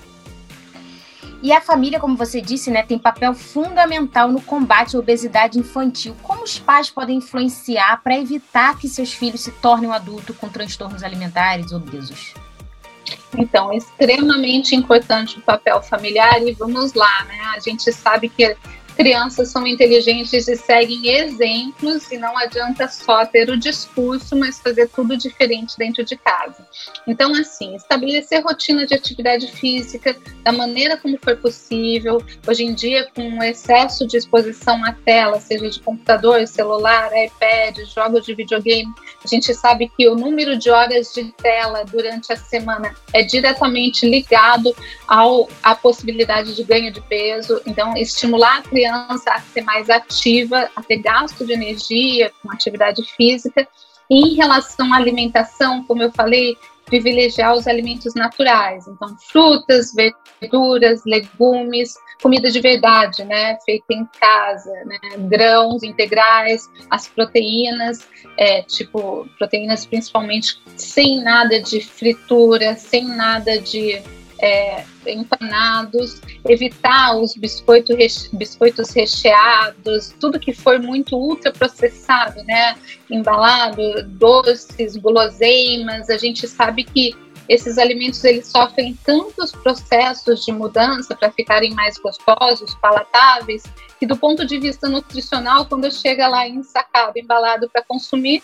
E 1.42 1.52
a 1.52 1.60
família, 1.60 2.00
como 2.00 2.16
você 2.16 2.40
disse, 2.40 2.70
né, 2.70 2.82
tem 2.82 2.98
papel 2.98 3.34
fundamental 3.34 4.32
no 4.32 4.40
combate 4.40 4.96
à 4.96 4.98
obesidade 4.98 5.58
infantil. 5.58 6.16
Como 6.22 6.42
os 6.42 6.58
pais 6.58 6.88
podem 6.88 7.18
influenciar 7.18 8.02
para 8.02 8.18
evitar 8.18 8.78
que 8.78 8.88
seus 8.88 9.12
filhos 9.12 9.42
se 9.42 9.50
tornem 9.52 9.90
um 9.90 9.92
adulto 9.92 10.32
com 10.32 10.48
transtornos 10.48 11.02
alimentares 11.02 11.70
obesos? 11.70 12.32
Então, 13.36 13.70
é 13.70 13.76
extremamente 13.76 14.74
importante 14.74 15.38
o 15.38 15.42
papel 15.42 15.82
familiar 15.82 16.40
e 16.40 16.52
vamos 16.52 16.94
lá, 16.94 17.24
né? 17.24 17.38
A 17.54 17.60
gente 17.60 17.92
sabe 17.92 18.30
que 18.30 18.56
crianças 18.94 19.48
são 19.48 19.66
inteligentes 19.66 20.48
e 20.48 20.56
seguem 20.56 21.08
exemplos 21.08 22.10
e 22.10 22.18
não 22.18 22.36
adianta 22.38 22.88
só 22.88 23.24
ter 23.26 23.50
o 23.50 23.56
discurso, 23.56 24.36
mas 24.36 24.60
fazer 24.60 24.88
tudo 24.88 25.16
diferente 25.16 25.76
dentro 25.76 26.04
de 26.04 26.16
casa. 26.16 26.66
Então, 27.06 27.32
assim, 27.34 27.74
estabelecer 27.74 28.42
rotina 28.42 28.86
de 28.86 28.94
atividade 28.94 29.50
física 29.52 30.16
da 30.42 30.52
maneira 30.52 30.96
como 30.96 31.18
for 31.18 31.36
possível. 31.36 32.22
Hoje 32.46 32.64
em 32.64 32.74
dia, 32.74 33.08
com 33.14 33.42
excesso 33.42 34.06
de 34.06 34.16
exposição 34.16 34.84
à 34.84 34.92
tela, 34.92 35.40
seja 35.40 35.68
de 35.68 35.80
computador, 35.80 36.46
celular, 36.46 37.10
iPad, 37.12 37.78
jogos 37.94 38.24
de 38.24 38.34
videogame, 38.34 38.92
a 39.24 39.28
gente 39.28 39.52
sabe 39.54 39.90
que 39.96 40.08
o 40.08 40.14
número 40.14 40.56
de 40.58 40.70
horas 40.70 41.12
de 41.12 41.24
tela 41.32 41.84
durante 41.84 42.32
a 42.32 42.36
semana 42.36 42.94
é 43.12 43.22
diretamente 43.22 44.08
ligado 44.08 44.74
ao, 45.06 45.48
à 45.62 45.74
possibilidade 45.74 46.54
de 46.54 46.62
ganho 46.62 46.92
de 46.92 47.00
peso. 47.00 47.60
Então, 47.66 47.96
estimular 47.96 48.58
a 48.58 48.62
criança 48.84 49.30
a 49.30 49.40
ser 49.40 49.62
mais 49.62 49.88
ativa, 49.88 50.68
a 50.76 50.82
ter 50.82 50.98
gasto 50.98 51.46
de 51.46 51.52
energia 51.52 52.30
com 52.42 52.52
atividade 52.52 53.02
física. 53.16 53.66
E 54.10 54.32
em 54.32 54.34
relação 54.34 54.92
à 54.92 54.96
alimentação, 54.98 55.82
como 55.84 56.02
eu 56.02 56.12
falei, 56.12 56.56
privilegiar 56.84 57.54
os 57.54 57.66
alimentos 57.66 58.14
naturais, 58.14 58.86
então 58.86 59.16
frutas, 59.18 59.94
verduras, 59.94 61.00
legumes, 61.06 61.94
comida 62.22 62.50
de 62.50 62.60
verdade, 62.60 63.24
né, 63.24 63.56
feita 63.64 63.86
em 63.94 64.06
casa, 64.20 64.70
né, 64.84 64.98
grãos 65.20 65.82
integrais, 65.82 66.68
as 66.90 67.08
proteínas, 67.08 68.06
é, 68.36 68.60
tipo 68.60 69.26
proteínas 69.38 69.86
principalmente 69.86 70.60
sem 70.76 71.22
nada 71.22 71.58
de 71.58 71.80
fritura, 71.80 72.76
sem 72.76 73.06
nada 73.06 73.58
de 73.58 74.02
é, 74.38 74.84
empanados, 75.06 76.20
evitar 76.48 77.16
os 77.16 77.34
biscoito 77.34 77.94
reche 77.94 78.28
biscoitos 78.32 78.90
recheados, 78.90 80.14
tudo 80.20 80.40
que 80.40 80.52
for 80.52 80.78
muito 80.78 81.16
ultraprocessado, 81.16 82.42
né? 82.44 82.76
Embalado, 83.10 84.02
doces, 84.08 84.96
guloseimas. 84.96 86.10
A 86.10 86.16
gente 86.16 86.46
sabe 86.48 86.84
que 86.84 87.14
esses 87.48 87.76
alimentos 87.76 88.24
eles 88.24 88.46
sofrem 88.46 88.98
tantos 89.04 89.52
processos 89.52 90.44
de 90.44 90.52
mudança 90.52 91.14
para 91.14 91.30
ficarem 91.30 91.74
mais 91.74 91.98
gostosos, 91.98 92.74
palatáveis, 92.76 93.62
que 93.98 94.06
do 94.06 94.16
ponto 94.16 94.46
de 94.46 94.58
vista 94.58 94.88
nutricional, 94.88 95.66
quando 95.66 95.90
chega 95.92 96.26
lá 96.26 96.48
ensacado, 96.48 97.18
embalado 97.18 97.68
para 97.68 97.82
consumir, 97.82 98.42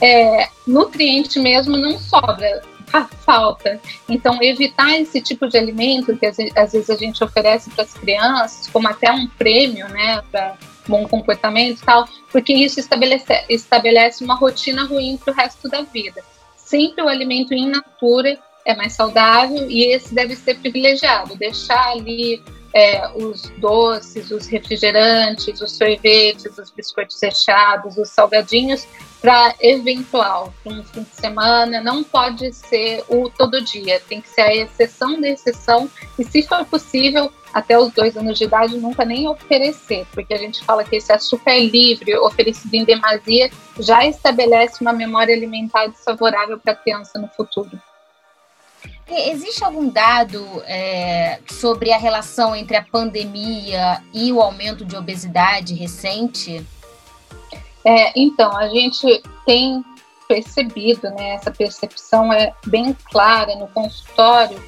é, 0.00 0.48
nutriente 0.66 1.38
mesmo 1.38 1.76
não 1.76 1.98
sobra 1.98 2.62
falta. 3.02 3.80
Então, 4.08 4.38
evitar 4.40 4.98
esse 4.98 5.20
tipo 5.20 5.48
de 5.48 5.58
alimento 5.58 6.16
que 6.16 6.26
às 6.26 6.36
vezes 6.72 6.88
a 6.88 6.96
gente 6.96 7.22
oferece 7.24 7.70
para 7.70 7.84
as 7.84 7.92
crianças, 7.94 8.68
como 8.68 8.88
até 8.88 9.10
um 9.10 9.26
prêmio, 9.26 9.88
né, 9.88 10.22
para 10.30 10.56
bom 10.86 11.08
comportamento 11.08 11.80
e 11.80 11.84
tal, 11.84 12.06
porque 12.30 12.52
isso 12.52 12.78
estabelece, 12.78 13.44
estabelece 13.48 14.22
uma 14.22 14.34
rotina 14.34 14.84
ruim 14.84 15.16
para 15.16 15.32
o 15.32 15.36
resto 15.36 15.68
da 15.68 15.82
vida. 15.82 16.22
Sempre 16.56 17.02
o 17.02 17.08
alimento 17.08 17.54
in 17.54 17.70
natura 17.70 18.38
é 18.64 18.74
mais 18.74 18.92
saudável 18.92 19.70
e 19.70 19.84
esse 19.92 20.14
deve 20.14 20.36
ser 20.36 20.58
privilegiado, 20.58 21.36
deixar 21.36 21.90
ali 21.90 22.42
é, 22.74 23.08
os 23.14 23.42
doces, 23.58 24.32
os 24.32 24.48
refrigerantes, 24.48 25.60
os 25.60 25.76
sorvetes, 25.76 26.58
os 26.58 26.70
biscoitos 26.70 27.20
recheados, 27.22 27.96
os 27.96 28.10
salgadinhos 28.10 28.84
para 29.22 29.54
eventual, 29.60 30.52
para 30.62 30.72
um 30.72 30.84
fim 30.84 31.02
de 31.04 31.14
semana, 31.14 31.80
não 31.80 32.02
pode 32.02 32.52
ser 32.52 33.04
o 33.08 33.30
todo 33.30 33.64
dia, 33.64 34.00
tem 34.00 34.20
que 34.20 34.28
ser 34.28 34.42
a 34.42 34.54
exceção 34.54 35.18
da 35.20 35.28
exceção 35.28 35.88
e, 36.18 36.24
se 36.24 36.42
for 36.42 36.64
possível, 36.66 37.32
até 37.52 37.78
os 37.78 37.92
dois 37.92 38.16
anos 38.16 38.36
de 38.36 38.44
idade, 38.44 38.76
nunca 38.76 39.04
nem 39.04 39.28
oferecer, 39.28 40.04
porque 40.12 40.34
a 40.34 40.38
gente 40.38 40.62
fala 40.64 40.82
que 40.82 40.96
esse 40.96 41.12
açúcar 41.12 41.56
livre, 41.56 42.16
oferecido 42.18 42.74
em 42.74 42.84
demasia, 42.84 43.50
já 43.78 44.04
estabelece 44.04 44.82
uma 44.82 44.92
memória 44.92 45.34
alimentar 45.34 45.86
desfavorável 45.86 46.58
para 46.58 46.72
a 46.72 46.76
criança 46.76 47.18
no 47.18 47.28
futuro. 47.28 47.70
Existe 49.06 49.62
algum 49.62 49.88
dado 49.88 50.62
é, 50.66 51.38
sobre 51.46 51.92
a 51.92 51.98
relação 51.98 52.56
entre 52.56 52.76
a 52.76 52.82
pandemia 52.82 54.02
e 54.12 54.32
o 54.32 54.40
aumento 54.40 54.84
de 54.84 54.96
obesidade 54.96 55.74
recente? 55.74 56.64
É, 57.84 58.18
então, 58.18 58.56
a 58.56 58.68
gente 58.68 59.22
tem 59.44 59.84
percebido, 60.26 61.10
né, 61.10 61.30
essa 61.34 61.50
percepção 61.50 62.32
é 62.32 62.54
bem 62.66 62.96
clara 63.10 63.54
no 63.56 63.68
consultório 63.68 64.62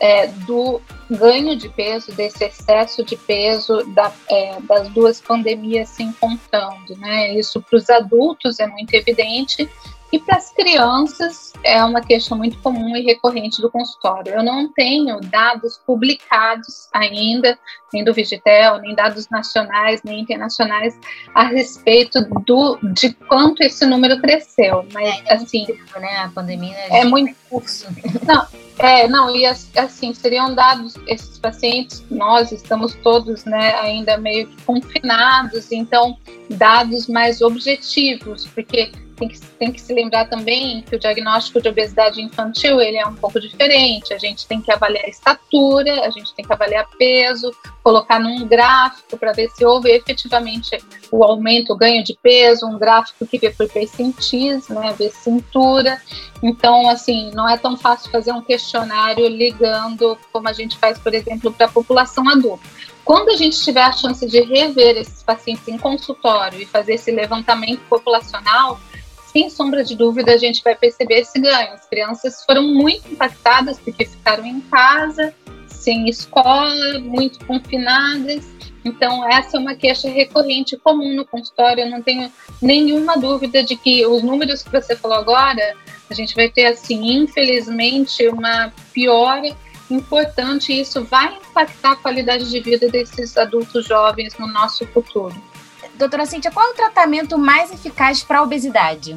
é, 0.00 0.26
do 0.26 0.80
ganho 1.10 1.54
de 1.54 1.68
peso, 1.68 2.10
desse 2.12 2.44
excesso 2.44 3.04
de 3.04 3.14
peso 3.14 3.84
da, 3.94 4.10
é, 4.28 4.58
das 4.62 4.88
duas 4.88 5.20
pandemias 5.20 5.90
se 5.90 6.02
encontrando. 6.02 6.96
Né? 6.96 7.34
Isso 7.34 7.60
para 7.60 7.76
os 7.76 7.88
adultos 7.90 8.58
é 8.58 8.66
muito 8.66 8.94
evidente 8.94 9.68
e 10.12 10.18
para 10.18 10.36
as 10.36 10.52
crianças 10.52 11.54
é 11.64 11.82
uma 11.82 12.02
queixa 12.02 12.34
muito 12.34 12.58
comum 12.58 12.94
e 12.94 13.02
recorrente 13.02 13.62
do 13.62 13.70
consultório. 13.70 14.34
Eu 14.34 14.42
não 14.42 14.70
tenho 14.70 15.18
dados 15.20 15.80
publicados 15.86 16.88
ainda, 16.92 17.58
nem 17.92 18.04
do 18.04 18.12
Vigitel, 18.12 18.78
nem 18.78 18.94
dados 18.94 19.28
nacionais, 19.30 20.02
nem 20.04 20.20
internacionais, 20.20 20.98
a 21.34 21.44
respeito 21.44 22.20
do, 22.44 22.78
de 22.92 23.14
quanto 23.14 23.62
esse 23.62 23.86
número 23.86 24.20
cresceu. 24.20 24.86
Mas, 24.92 25.22
é, 25.26 25.34
assim. 25.34 25.66
Né? 25.98 26.16
A 26.18 26.28
pandemia 26.28 26.76
é 26.90 27.04
muito. 27.04 27.34
Curso. 27.48 27.86
Não, 28.26 28.46
é, 28.78 29.06
não, 29.06 29.34
e 29.36 29.44
assim, 29.44 30.14
seriam 30.14 30.54
dados, 30.54 30.94
esses 31.06 31.38
pacientes, 31.38 32.02
nós 32.10 32.50
estamos 32.50 32.94
todos 32.94 33.44
né, 33.44 33.74
ainda 33.74 34.16
meio 34.16 34.48
que 34.48 34.62
confinados, 34.62 35.70
então, 35.70 36.16
dados 36.48 37.06
mais 37.08 37.42
objetivos, 37.42 38.46
porque 38.46 38.90
tem 39.22 39.28
que, 39.28 39.40
tem 39.40 39.72
que 39.72 39.80
se 39.80 39.94
lembrar 39.94 40.28
também 40.28 40.82
que 40.82 40.96
o 40.96 40.98
diagnóstico 40.98 41.60
de 41.60 41.68
obesidade 41.68 42.20
infantil 42.20 42.80
ele 42.80 42.96
é 42.96 43.06
um 43.06 43.14
pouco 43.14 43.40
diferente. 43.40 44.12
A 44.12 44.18
gente 44.18 44.46
tem 44.46 44.60
que 44.60 44.72
avaliar 44.72 45.04
a 45.04 45.08
estatura, 45.08 46.04
a 46.04 46.10
gente 46.10 46.34
tem 46.34 46.44
que 46.44 46.52
avaliar 46.52 46.88
peso, 46.98 47.54
colocar 47.84 48.18
num 48.18 48.46
gráfico 48.46 49.16
para 49.16 49.32
ver 49.32 49.48
se 49.50 49.64
houve 49.64 49.90
efetivamente 49.90 50.76
o 51.10 51.22
aumento, 51.22 51.72
o 51.72 51.76
ganho 51.76 52.02
de 52.02 52.18
peso, 52.20 52.66
um 52.66 52.78
gráfico 52.78 53.26
que 53.26 53.38
vê 53.38 53.50
por 53.50 53.68
percentis, 53.68 54.68
né, 54.68 54.92
ver 54.98 55.10
cintura. 55.10 56.00
Então, 56.42 56.88
assim, 56.90 57.30
não 57.32 57.48
é 57.48 57.56
tão 57.56 57.76
fácil 57.76 58.10
fazer 58.10 58.32
um 58.32 58.42
questionário 58.42 59.28
ligando 59.28 60.18
como 60.32 60.48
a 60.48 60.52
gente 60.52 60.76
faz, 60.78 60.98
por 60.98 61.14
exemplo, 61.14 61.52
para 61.52 61.66
a 61.66 61.70
população 61.70 62.28
adulta. 62.28 62.66
Quando 63.04 63.30
a 63.30 63.36
gente 63.36 63.60
tiver 63.60 63.82
a 63.82 63.92
chance 63.92 64.26
de 64.26 64.40
rever 64.40 64.96
esses 64.96 65.22
pacientes 65.22 65.66
em 65.66 65.76
consultório 65.76 66.60
e 66.60 66.66
fazer 66.66 66.94
esse 66.94 67.10
levantamento 67.10 67.80
populacional, 67.88 68.78
sem 69.32 69.48
sombra 69.48 69.82
de 69.82 69.96
dúvida, 69.96 70.34
a 70.34 70.36
gente 70.36 70.62
vai 70.62 70.74
perceber 70.74 71.20
esse 71.20 71.40
ganho. 71.40 71.72
As 71.72 71.86
crianças 71.86 72.44
foram 72.44 72.62
muito 72.62 73.10
impactadas 73.10 73.78
porque 73.78 74.04
ficaram 74.04 74.44
em 74.44 74.60
casa, 74.60 75.34
sem 75.66 76.08
escola, 76.08 76.98
muito 77.00 77.44
confinadas. 77.46 78.44
Então, 78.84 79.26
essa 79.28 79.56
é 79.56 79.60
uma 79.60 79.74
queixa 79.74 80.08
recorrente 80.08 80.76
comum 80.76 81.14
no 81.14 81.24
consultório. 81.24 81.84
Eu 81.84 81.90
não 81.90 82.02
tenho 82.02 82.30
nenhuma 82.60 83.16
dúvida 83.16 83.62
de 83.64 83.74
que 83.74 84.04
os 84.06 84.22
números 84.22 84.62
que 84.62 84.70
você 84.70 84.94
falou 84.94 85.16
agora, 85.16 85.74
a 86.10 86.14
gente 86.14 86.34
vai 86.34 86.50
ter, 86.50 86.66
assim, 86.66 87.12
infelizmente, 87.12 88.28
uma 88.28 88.72
piora 88.92 89.56
importante 89.90 90.72
e 90.72 90.80
isso 90.80 91.04
vai 91.04 91.36
impactar 91.36 91.92
a 91.92 91.96
qualidade 91.96 92.50
de 92.50 92.60
vida 92.60 92.88
desses 92.88 93.36
adultos 93.36 93.86
jovens 93.86 94.36
no 94.38 94.46
nosso 94.46 94.86
futuro. 94.88 95.34
Doutora 96.02 96.26
Cíntia, 96.26 96.50
qual 96.50 96.66
é 96.66 96.70
o 96.70 96.74
tratamento 96.74 97.38
mais 97.38 97.72
eficaz 97.72 98.24
para 98.24 98.40
a 98.40 98.42
obesidade? 98.42 99.16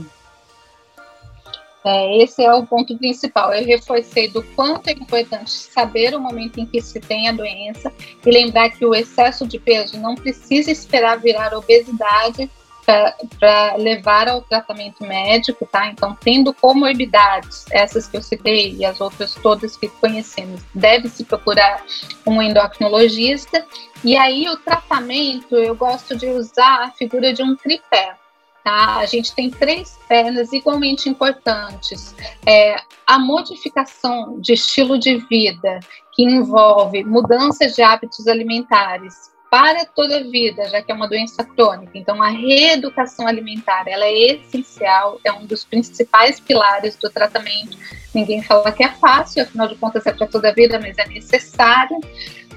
É, 1.83 2.21
esse 2.21 2.43
é 2.43 2.53
o 2.53 2.63
ponto 2.63 2.95
principal. 2.95 3.51
Eu 3.51 3.65
reforcei 3.65 4.27
do 4.27 4.43
quanto 4.55 4.87
é 4.87 4.91
importante 4.91 5.49
saber 5.49 6.13
o 6.13 6.19
momento 6.19 6.59
em 6.59 6.65
que 6.67 6.79
se 6.79 6.99
tem 6.99 7.27
a 7.27 7.31
doença 7.31 7.91
e 8.23 8.29
lembrar 8.29 8.69
que 8.69 8.85
o 8.85 8.93
excesso 8.93 9.47
de 9.47 9.57
peso 9.57 9.97
não 9.97 10.13
precisa 10.13 10.69
esperar 10.69 11.17
virar 11.17 11.55
obesidade 11.55 12.47
para 12.85 13.75
levar 13.77 14.27
ao 14.27 14.41
tratamento 14.41 15.03
médico, 15.03 15.65
tá? 15.65 15.87
Então, 15.87 16.15
tendo 16.21 16.53
comorbidades, 16.53 17.65
essas 17.71 18.07
que 18.07 18.17
eu 18.17 18.21
citei 18.21 18.75
e 18.75 18.85
as 18.85 19.01
outras 19.01 19.33
todas 19.35 19.75
que 19.75 19.87
conhecemos, 19.87 20.61
deve-se 20.73 21.23
procurar 21.25 21.83
um 22.25 22.41
endocrinologista. 22.41 23.65
E 24.03 24.15
aí, 24.15 24.47
o 24.47 24.57
tratamento, 24.57 25.55
eu 25.55 25.75
gosto 25.75 26.15
de 26.15 26.27
usar 26.27 26.83
a 26.83 26.91
figura 26.91 27.33
de 27.33 27.41
um 27.41 27.55
tripé. 27.55 28.15
Tá? 28.63 28.97
A 28.97 29.05
gente 29.05 29.33
tem 29.35 29.51
três 29.51 29.99
pernas 30.07 30.51
igualmente 30.51 31.07
importantes. 31.07 32.15
É, 32.47 32.75
a 33.05 33.19
modificação 33.19 34.39
de 34.39 34.53
estilo 34.53 34.97
de 34.97 35.17
vida, 35.17 35.79
que 36.13 36.23
envolve 36.23 37.03
mudanças 37.03 37.75
de 37.75 37.83
hábitos 37.83 38.27
alimentares, 38.27 39.34
para 39.49 39.85
toda 39.85 40.17
a 40.17 40.23
vida, 40.23 40.67
já 40.69 40.81
que 40.81 40.91
é 40.91 40.95
uma 40.95 41.07
doença 41.07 41.43
crônica. 41.43 41.91
Então, 41.95 42.21
a 42.21 42.29
reeducação 42.29 43.27
alimentar, 43.27 43.87
ela 43.87 44.05
é 44.05 44.33
essencial, 44.33 45.19
é 45.23 45.31
um 45.31 45.45
dos 45.45 45.63
principais 45.63 46.39
pilares 46.39 46.95
do 46.95 47.09
tratamento. 47.09 47.77
Ninguém 48.13 48.41
fala 48.41 48.71
que 48.71 48.83
é 48.83 48.89
fácil, 48.89 49.43
afinal 49.43 49.67
de 49.67 49.75
contas 49.75 50.05
é 50.05 50.11
para 50.11 50.27
toda 50.27 50.49
a 50.49 50.53
vida, 50.53 50.79
mas 50.79 50.97
é 50.97 51.07
necessário. 51.07 51.99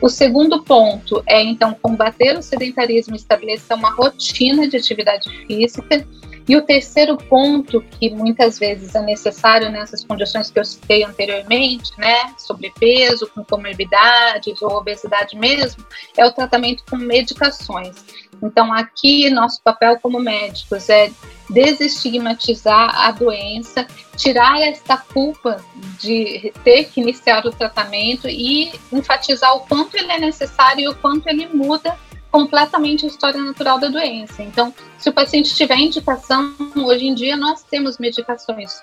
O 0.01 0.09
segundo 0.09 0.63
ponto 0.63 1.23
é, 1.27 1.43
então, 1.43 1.75
combater 1.75 2.37
o 2.39 2.43
sedentarismo 2.43 3.17
estabelecer 3.17 3.77
uma 3.77 3.91
rotina 3.91 4.69
de 4.69 4.77
atividade 4.77 5.29
física. 5.47 6.07
E 6.49 6.57
o 6.57 6.63
terceiro 6.63 7.17
ponto, 7.17 7.83
que 7.83 8.09
muitas 8.09 8.59
vezes 8.59 8.95
é 8.95 9.03
necessário 9.03 9.71
nessas 9.71 10.03
condições 10.03 10.51
que 10.51 10.59
eu 10.59 10.65
citei 10.65 11.05
anteriormente, 11.05 11.93
né, 11.99 12.33
sobrepeso, 12.39 13.29
com 13.35 13.45
comorbidades 13.45 14.63
ou 14.63 14.77
obesidade 14.77 15.37
mesmo, 15.37 15.85
é 16.17 16.25
o 16.25 16.33
tratamento 16.33 16.83
com 16.89 16.97
medicações. 16.97 18.03
Então, 18.43 18.73
aqui, 18.73 19.29
nosso 19.29 19.61
papel 19.63 19.99
como 20.01 20.19
médicos 20.19 20.89
é 20.89 21.11
desestigmatizar 21.51 23.07
a 23.07 23.11
doença, 23.11 23.87
tirar 24.17 24.61
esta 24.61 24.97
culpa 24.97 25.63
de 26.01 26.53
ter 26.65 26.85
que 26.85 27.01
iniciar 27.01 27.45
o 27.47 27.51
tratamento 27.51 28.29
e 28.29 28.73
enfatizar 28.93 29.55
o 29.55 29.61
quanto 29.61 29.97
ele 29.97 30.13
é 30.13 30.19
necessário 30.19 30.85
e 30.85 30.89
o 30.89 30.95
quanto 30.95 31.27
ele 31.27 31.47
muda 31.47 31.97
completamente 32.31 33.05
a 33.05 33.09
história 33.09 33.43
natural 33.43 33.79
da 33.79 33.89
doença. 33.89 34.43
Então, 34.43 34.75
se 34.99 35.09
o 35.09 35.13
paciente 35.13 35.55
tiver 35.55 35.77
indicação, 35.77 36.55
hoje 36.77 37.07
em 37.07 37.15
dia 37.15 37.37
nós 37.37 37.63
temos 37.63 37.99
medicações 37.99 38.83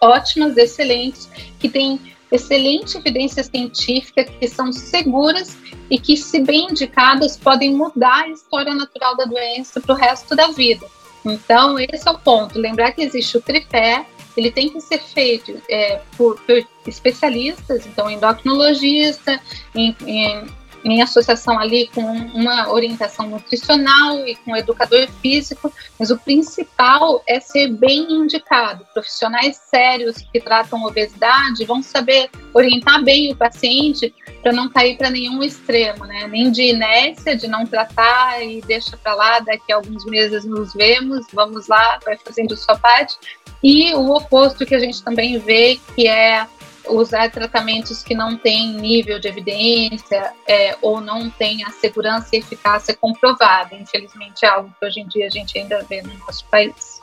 ótimas, 0.00 0.56
excelentes, 0.56 1.28
que 1.58 1.68
têm 1.68 2.00
excelente 2.30 2.96
evidência 2.96 3.42
científica, 3.42 4.24
que 4.24 4.48
são 4.48 4.72
seguras 4.72 5.56
e 5.90 5.98
que, 5.98 6.16
se 6.16 6.40
bem 6.40 6.68
indicadas, 6.70 7.36
podem 7.36 7.74
mudar 7.74 8.24
a 8.24 8.28
história 8.28 8.74
natural 8.74 9.16
da 9.16 9.24
doença 9.24 9.80
para 9.80 9.94
o 9.94 9.96
resto 9.96 10.36
da 10.36 10.48
vida. 10.48 10.86
Então, 11.24 11.78
esse 11.78 12.06
é 12.06 12.10
o 12.10 12.18
ponto. 12.18 12.58
Lembrar 12.58 12.92
que 12.92 13.02
existe 13.02 13.36
o 13.36 13.40
tripé, 13.40 14.06
ele 14.36 14.50
tem 14.50 14.68
que 14.68 14.80
ser 14.80 14.98
feito 14.98 15.60
é, 15.68 16.00
por, 16.16 16.38
por, 16.42 16.64
especialistas, 16.86 17.86
então 17.86 18.10
endocrinologista, 18.10 19.40
em, 19.74 19.96
em 20.06 20.46
em 20.92 21.02
associação 21.02 21.58
ali 21.58 21.88
com 21.94 22.02
uma 22.02 22.70
orientação 22.70 23.28
nutricional 23.28 24.26
e 24.26 24.34
com 24.36 24.52
um 24.52 24.56
educador 24.56 25.08
físico, 25.20 25.72
mas 25.98 26.10
o 26.10 26.18
principal 26.18 27.22
é 27.26 27.40
ser 27.40 27.68
bem 27.68 28.10
indicado. 28.10 28.86
Profissionais 28.92 29.56
sérios 29.56 30.16
que 30.32 30.40
tratam 30.40 30.84
obesidade 30.84 31.64
vão 31.64 31.82
saber 31.82 32.30
orientar 32.54 33.02
bem 33.02 33.32
o 33.32 33.36
paciente 33.36 34.14
para 34.42 34.52
não 34.52 34.68
cair 34.68 34.96
para 34.96 35.10
nenhum 35.10 35.42
extremo, 35.42 36.04
né? 36.04 36.26
Nem 36.26 36.50
de 36.50 36.62
inércia, 36.62 37.36
de 37.36 37.48
não 37.48 37.66
tratar 37.66 38.42
e 38.42 38.60
deixa 38.62 38.96
para 38.96 39.14
lá, 39.14 39.40
daqui 39.40 39.72
a 39.72 39.76
alguns 39.76 40.04
meses 40.04 40.44
nos 40.44 40.72
vemos, 40.74 41.26
vamos 41.32 41.66
lá, 41.66 41.98
vai 42.04 42.16
fazendo 42.16 42.56
sua 42.56 42.78
parte. 42.78 43.16
E 43.62 43.92
o 43.94 44.14
oposto 44.14 44.64
que 44.64 44.74
a 44.74 44.78
gente 44.78 45.02
também 45.02 45.38
vê, 45.38 45.80
que 45.94 46.06
é 46.06 46.46
usar 46.88 47.30
tratamentos 47.30 48.02
que 48.02 48.14
não 48.14 48.36
têm 48.36 48.74
nível 48.74 49.18
de 49.18 49.28
evidência 49.28 50.32
é, 50.46 50.76
ou 50.82 51.00
não 51.00 51.30
têm 51.30 51.64
a 51.64 51.70
segurança 51.70 52.34
e 52.34 52.38
eficácia 52.38 52.94
comprovada. 52.94 53.74
Infelizmente, 53.74 54.44
é 54.44 54.48
algo 54.48 54.74
que 54.78 54.86
hoje 54.86 55.00
em 55.00 55.06
dia 55.06 55.26
a 55.26 55.30
gente 55.30 55.58
ainda 55.58 55.82
vê 55.82 56.02
no 56.02 56.14
nosso 56.18 56.44
país. 56.46 57.00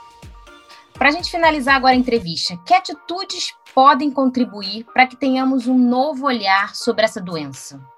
Para 0.93 1.09
a 1.09 1.11
gente 1.11 1.29
finalizar 1.29 1.75
agora 1.75 1.93
a 1.93 1.97
entrevista, 1.97 2.57
que 2.65 2.73
atitudes 2.73 3.53
podem 3.73 4.09
contribuir 4.09 4.85
para 4.93 5.05
que 5.05 5.17
tenhamos 5.17 5.67
um 5.67 5.77
novo 5.77 6.25
olhar 6.25 6.73
sobre 6.75 7.03
essa 7.03 7.19
doença? 7.19 7.94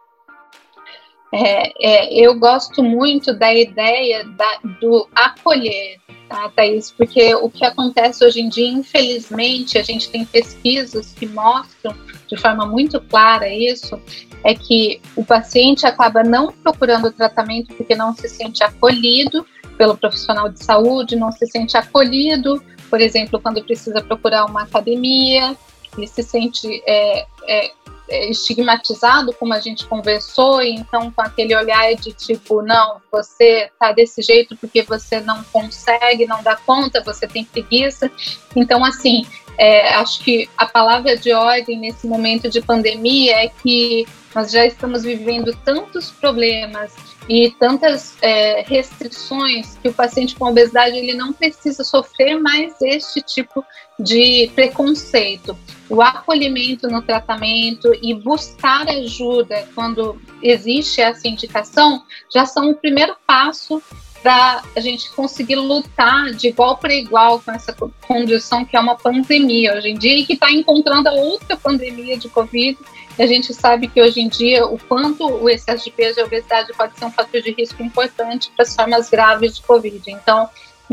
É, 1.32 1.74
é, 1.86 2.14
eu 2.14 2.36
gosto 2.40 2.82
muito 2.82 3.34
da 3.34 3.54
ideia 3.54 4.24
da, 4.24 4.60
do 4.80 5.08
acolher, 5.14 6.00
tá, 6.30 6.50
Thaís? 6.56 6.92
Porque 6.92 7.36
o 7.36 7.50
que 7.50 7.66
acontece 7.66 8.26
hoje 8.26 8.40
em 8.40 8.50
dia, 8.50 8.70
infelizmente, 8.70 9.78
a 9.78 9.84
gente 9.84 10.10
tem 10.10 10.26
pesquisas 10.26 11.14
que 11.14 11.26
mostram 11.26 11.94
de 12.28 12.38
forma 12.38 12.66
muito 12.66 13.02
clara 13.02 13.48
isso, 13.50 14.00
é 14.44 14.54
que 14.54 15.02
o 15.16 15.26
paciente 15.26 15.86
acaba 15.86 16.24
não 16.24 16.52
procurando 16.52 17.12
tratamento 17.12 17.74
porque 17.76 17.96
não 17.96 18.14
se 18.14 18.28
sente 18.30 18.64
acolhido 18.64 19.46
pelo 19.78 19.98
profissional 19.98 20.50
de 20.50 20.64
saúde, 20.64 21.16
não 21.16 21.32
se 21.32 21.46
sente 21.48 21.78
acolhido, 21.78 22.62
por 22.90 23.02
exemplo, 23.02 23.40
quando 23.40 23.64
precisa 23.64 24.02
procurar 24.02 24.46
uma 24.46 24.64
academia, 24.64 25.56
ele 25.98 26.08
se 26.08 26.24
sente 26.24 26.82
é, 26.86 27.26
é, 27.48 27.72
estigmatizado, 28.10 29.34
como 29.34 29.54
a 29.54 29.60
gente 29.60 29.86
conversou, 29.86 30.62
e 30.62 30.72
então 30.72 31.12
com 31.12 31.22
aquele 31.22 31.56
olhar 31.56 31.94
de 31.96 32.12
tipo, 32.14 32.62
não, 32.62 33.02
você 33.12 33.70
tá 33.80 33.92
desse 33.92 34.22
jeito 34.22 34.56
porque 34.56 34.82
você 34.84 35.20
não 35.20 35.44
consegue, 35.46 36.26
não 36.26 36.42
dá 36.42 36.56
conta, 36.56 37.04
você 37.04 37.28
tem 37.28 37.44
preguiça. 37.44 38.10
Então, 38.56 38.84
assim, 38.84 39.26
é, 39.58 39.94
acho 39.96 40.24
que 40.24 40.50
a 40.56 40.66
palavra 40.66 41.18
de 41.18 41.34
ordem 41.34 41.80
nesse 41.80 42.08
momento 42.08 42.50
de 42.50 42.62
pandemia 42.62 43.44
é 43.44 43.50
que 43.50 44.08
nós 44.38 44.52
já 44.52 44.68
estamos 44.68 45.02
vivendo 45.02 45.52
tantos 45.66 46.12
problemas 46.12 46.94
e 47.28 47.50
tantas 47.60 48.16
é, 48.22 48.62
restrições 48.62 49.76
que 49.82 49.90
o 49.90 49.94
paciente 49.94 50.36
com 50.36 50.46
obesidade 50.46 50.96
ele 50.96 51.16
não 51.16 51.34
precisa 51.34 51.84
sofrer 51.84 52.40
mais 52.40 52.80
este 52.80 53.20
tipo 53.20 53.66
de 54.00 54.52
preconceito. 54.54 55.58
O 55.90 56.04
acolhimento 56.04 56.88
no 56.88 57.02
tratamento 57.02 57.92
e 58.00 58.14
buscar 58.14 58.88
ajuda 58.88 59.68
quando 59.74 60.22
existe 60.44 61.02
essa 61.02 61.28
indicação 61.28 62.04
já 62.32 62.46
são 62.46 62.70
o 62.70 62.76
primeiro 62.76 63.16
passo 63.26 63.82
para 64.22 64.62
a 64.76 64.80
gente 64.80 65.10
conseguir 65.16 65.56
lutar 65.56 66.32
de 66.32 66.50
igual 66.50 66.78
para 66.78 66.94
igual 66.94 67.40
com 67.40 67.52
essa 67.52 67.74
condição 68.06 68.64
que 68.64 68.78
é 68.78 68.80
uma 68.80 68.96
pandemia 68.96 69.74
hoje 69.74 69.90
em 69.90 69.98
dia 69.98 70.20
e 70.20 70.26
que 70.28 70.34
está 70.34 70.52
encontrando 70.52 71.10
a 71.10 71.14
outra 71.14 71.58
pandemia 71.58 72.18
de 72.18 72.30
Covid 72.30 72.78
a 73.24 73.28
gente 73.28 73.54
sabe 73.54 73.88
que 73.88 74.02
hoje 74.02 74.20
em 74.22 74.28
dia 74.28 74.66
o 74.66 74.78
quanto 74.78 75.26
o 75.26 75.50
excesso 75.50 75.86
de 75.86 75.92
peso 75.92 76.20
e 76.20 76.22
a 76.22 76.26
obesidade 76.26 76.72
pode 76.74 76.98
ser 76.98 77.06
um 77.06 77.12
fator 77.12 77.42
de 77.42 77.52
risco 77.52 77.82
importante 77.82 78.52
para 78.56 78.64
as 78.64 78.76
formas 78.76 79.10
graves 79.10 79.56
de 79.56 79.62
Covid. 79.64 80.12
Então, 80.12 80.50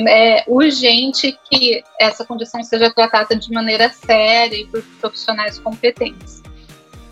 é 0.08 0.44
urgente 0.48 1.38
que 1.48 1.84
essa 2.00 2.24
condição 2.24 2.62
seja 2.62 2.90
tratada 2.90 3.37
de 3.37 3.52
maneira 3.52 3.90
séria 3.90 4.56
e 4.56 4.66
por 4.66 4.82
profissionais 5.00 5.58
competentes. 5.58 6.42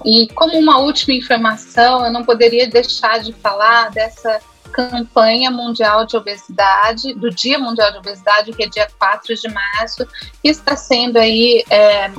E 0.04 0.28
como 0.34 0.58
uma 0.58 0.78
última 0.78 1.14
informação, 1.14 2.04
eu 2.04 2.12
não 2.12 2.24
poderia 2.24 2.66
deixar 2.66 3.20
de 3.20 3.32
falar 3.34 3.90
dessa 3.90 4.40
campanha 4.72 5.50
mundial 5.50 6.06
de 6.06 6.16
obesidade, 6.16 7.12
do 7.14 7.30
Dia 7.30 7.58
Mundial 7.58 7.92
de 7.92 7.98
Obesidade, 7.98 8.52
que 8.52 8.64
é 8.64 8.66
dia 8.66 8.88
4 8.98 9.34
de 9.34 9.48
março, 9.48 10.06
que 10.42 10.48
está 10.48 10.74
sendo 10.74 11.18
aí 11.18 11.62
é, 11.68 12.10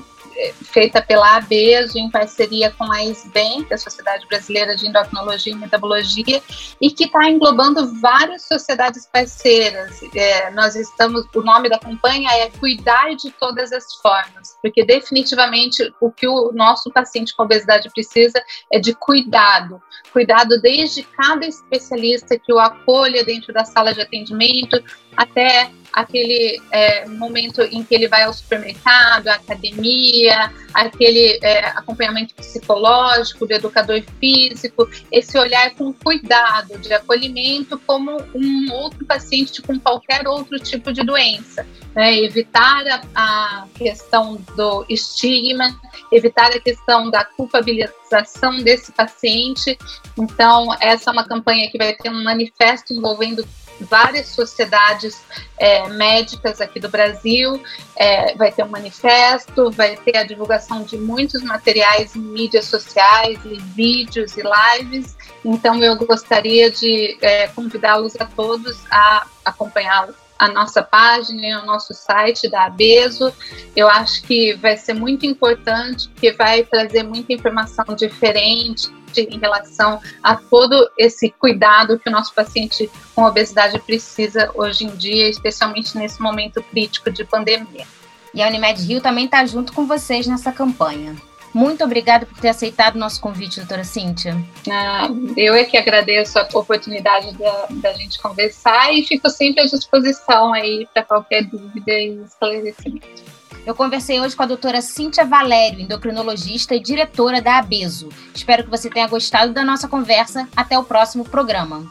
feita 0.53 1.01
pela 1.01 1.37
ABESO 1.37 1.97
em 1.97 2.09
parceria 2.09 2.71
com 2.71 2.91
a 2.91 3.03
SBEM, 3.03 3.63
que 3.63 3.73
é 3.73 3.75
a 3.75 3.79
Sociedade 3.79 4.25
Brasileira 4.27 4.75
de 4.75 4.87
Endocrinologia 4.87 5.53
e 5.53 5.55
Metabologia, 5.55 6.41
e 6.81 6.91
que 6.91 7.05
está 7.05 7.29
englobando 7.29 7.99
várias 7.99 8.43
sociedades 8.43 9.05
parceiras. 9.05 10.01
É, 10.15 10.51
nós 10.51 10.75
estamos, 10.75 11.25
o 11.35 11.41
nome 11.41 11.69
da 11.69 11.79
campanha 11.79 12.29
é 12.31 12.49
Cuidar 12.49 13.15
de 13.15 13.31
Todas 13.31 13.71
as 13.71 13.95
Formas, 13.95 14.57
porque 14.61 14.83
definitivamente 14.85 15.93
o 16.01 16.11
que 16.11 16.27
o 16.27 16.51
nosso 16.53 16.91
paciente 16.91 17.35
com 17.35 17.43
obesidade 17.43 17.89
precisa 17.91 18.41
é 18.71 18.79
de 18.79 18.93
cuidado, 18.93 19.81
cuidado 20.11 20.59
desde 20.61 21.03
cada 21.03 21.45
especialista 21.45 22.37
que 22.37 22.51
o 22.51 22.59
acolha 22.59 23.23
dentro 23.23 23.53
da 23.53 23.65
sala 23.65 23.93
de 23.93 24.01
atendimento 24.01 24.83
até 25.15 25.71
aquele 25.93 26.59
é, 26.71 27.07
momento 27.07 27.61
em 27.61 27.83
que 27.83 27.93
ele 27.93 28.07
vai 28.07 28.23
ao 28.23 28.33
supermercado, 28.33 29.27
à 29.27 29.35
academia, 29.35 30.51
aquele 30.73 31.39
é, 31.41 31.65
acompanhamento 31.67 32.33
psicológico 32.35 33.45
do 33.45 33.53
educador 33.53 34.01
físico, 34.19 34.89
esse 35.11 35.37
olhar 35.37 35.71
com 35.75 35.93
cuidado, 35.93 36.77
de 36.79 36.93
acolhimento 36.93 37.79
como 37.85 38.17
um 38.33 38.71
outro 38.71 39.05
paciente 39.05 39.61
com 39.61 39.79
qualquer 39.79 40.27
outro 40.27 40.59
tipo 40.59 40.91
de 40.91 41.03
doença. 41.03 41.65
Né? 41.95 42.19
Evitar 42.19 42.83
a, 42.87 43.01
a 43.15 43.67
questão 43.75 44.35
do 44.55 44.85
estigma, 44.89 45.79
evitar 46.11 46.47
a 46.47 46.59
questão 46.59 47.09
da 47.09 47.23
culpabilização 47.23 48.61
desse 48.63 48.91
paciente. 48.91 49.77
Então, 50.17 50.67
essa 50.79 51.09
é 51.09 51.13
uma 51.13 51.27
campanha 51.27 51.69
que 51.69 51.77
vai 51.77 51.93
ter 51.93 52.09
um 52.09 52.23
manifesto 52.23 52.93
envolvendo 52.93 53.45
várias 53.79 54.27
sociedades 54.27 55.21
é, 55.57 55.87
médicas 55.89 56.61
aqui 56.61 56.79
do 56.79 56.89
Brasil, 56.89 57.61
é, 57.95 58.35
vai 58.35 58.51
ter 58.51 58.63
um 58.63 58.69
manifesto, 58.69 59.71
vai 59.71 59.95
ter 59.97 60.17
a 60.17 60.23
divulgação 60.63 60.83
de 60.83 60.97
muitos 60.97 61.43
materiais 61.43 62.15
em 62.15 62.19
mídias 62.19 62.65
sociais, 62.65 63.39
e 63.45 63.59
vídeos 63.75 64.35
e 64.37 64.41
lives. 64.41 65.15
Então, 65.43 65.81
eu 65.83 65.95
gostaria 65.97 66.71
de 66.71 67.17
é, 67.21 67.47
convidá-los 67.47 68.15
a 68.19 68.25
todos 68.25 68.79
a 68.89 69.27
acompanhar 69.43 70.09
a 70.39 70.47
nossa 70.49 70.81
página, 70.81 71.61
o 71.61 71.65
nosso 71.65 71.93
site 71.93 72.49
da 72.49 72.65
Abeso. 72.65 73.33
Eu 73.75 73.87
acho 73.87 74.23
que 74.23 74.53
vai 74.53 74.77
ser 74.77 74.93
muito 74.93 75.25
importante, 75.25 76.09
porque 76.09 76.31
vai 76.31 76.63
trazer 76.63 77.03
muita 77.03 77.33
informação 77.33 77.85
diferente, 77.95 78.91
em 79.15 79.37
relação 79.37 80.01
a 80.23 80.35
todo 80.35 80.89
esse 80.97 81.29
cuidado 81.29 81.99
que 81.99 82.09
o 82.09 82.11
nosso 82.11 82.33
paciente 82.33 82.89
com 83.13 83.23
obesidade 83.23 83.77
precisa 83.77 84.49
hoje 84.55 84.85
em 84.85 84.95
dia, 84.95 85.29
especialmente 85.29 85.95
nesse 85.95 86.19
momento 86.19 86.63
crítico 86.63 87.11
de 87.11 87.23
pandemia. 87.23 87.85
E 88.33 88.41
a 88.41 88.47
Unimed 88.47 88.81
Rio 88.81 89.01
também 89.01 89.25
está 89.25 89.45
junto 89.45 89.73
com 89.73 89.85
vocês 89.85 90.25
nessa 90.27 90.51
campanha. 90.51 91.15
Muito 91.53 91.83
obrigada 91.83 92.25
por 92.25 92.39
ter 92.39 92.49
aceitado 92.49 92.95
o 92.95 92.99
nosso 92.99 93.21
convite, 93.21 93.59
doutora 93.59 93.83
Cíntia. 93.83 94.35
Ah, 94.69 95.07
eu 95.37 95.53
é 95.53 95.63
que 95.63 95.77
agradeço 95.77 96.39
a 96.39 96.47
oportunidade 96.55 97.31
da, 97.37 97.67
da 97.69 97.93
gente 97.93 98.19
conversar 98.19 98.91
e 98.91 99.03
fico 99.03 99.29
sempre 99.29 99.61
à 99.61 99.65
disposição 99.65 100.51
aí 100.51 100.87
para 100.91 101.03
qualquer 101.03 101.43
dúvida 101.43 101.91
e 101.91 102.23
esclarecimento. 102.23 103.23
Eu 103.65 103.75
conversei 103.75 104.19
hoje 104.19 104.35
com 104.35 104.43
a 104.43 104.47
doutora 104.47 104.81
Cíntia 104.81 105.23
Valério, 105.23 105.79
endocrinologista 105.79 106.75
e 106.75 106.79
diretora 106.79 107.41
da 107.41 107.59
Abeso. 107.59 108.09
Espero 108.33 108.63
que 108.63 108.69
você 108.69 108.89
tenha 108.89 109.07
gostado 109.07 109.53
da 109.53 109.63
nossa 109.63 109.87
conversa. 109.87 110.49
Até 110.55 110.77
o 110.77 110.83
próximo 110.83 111.23
programa. 111.23 111.85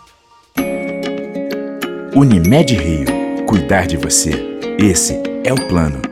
Unimed 2.15 2.75
Rio. 2.75 3.47
Cuidar 3.47 3.87
de 3.87 3.97
você. 3.97 4.33
Esse 4.79 5.15
é 5.45 5.53
o 5.53 5.69
plano. 5.69 6.12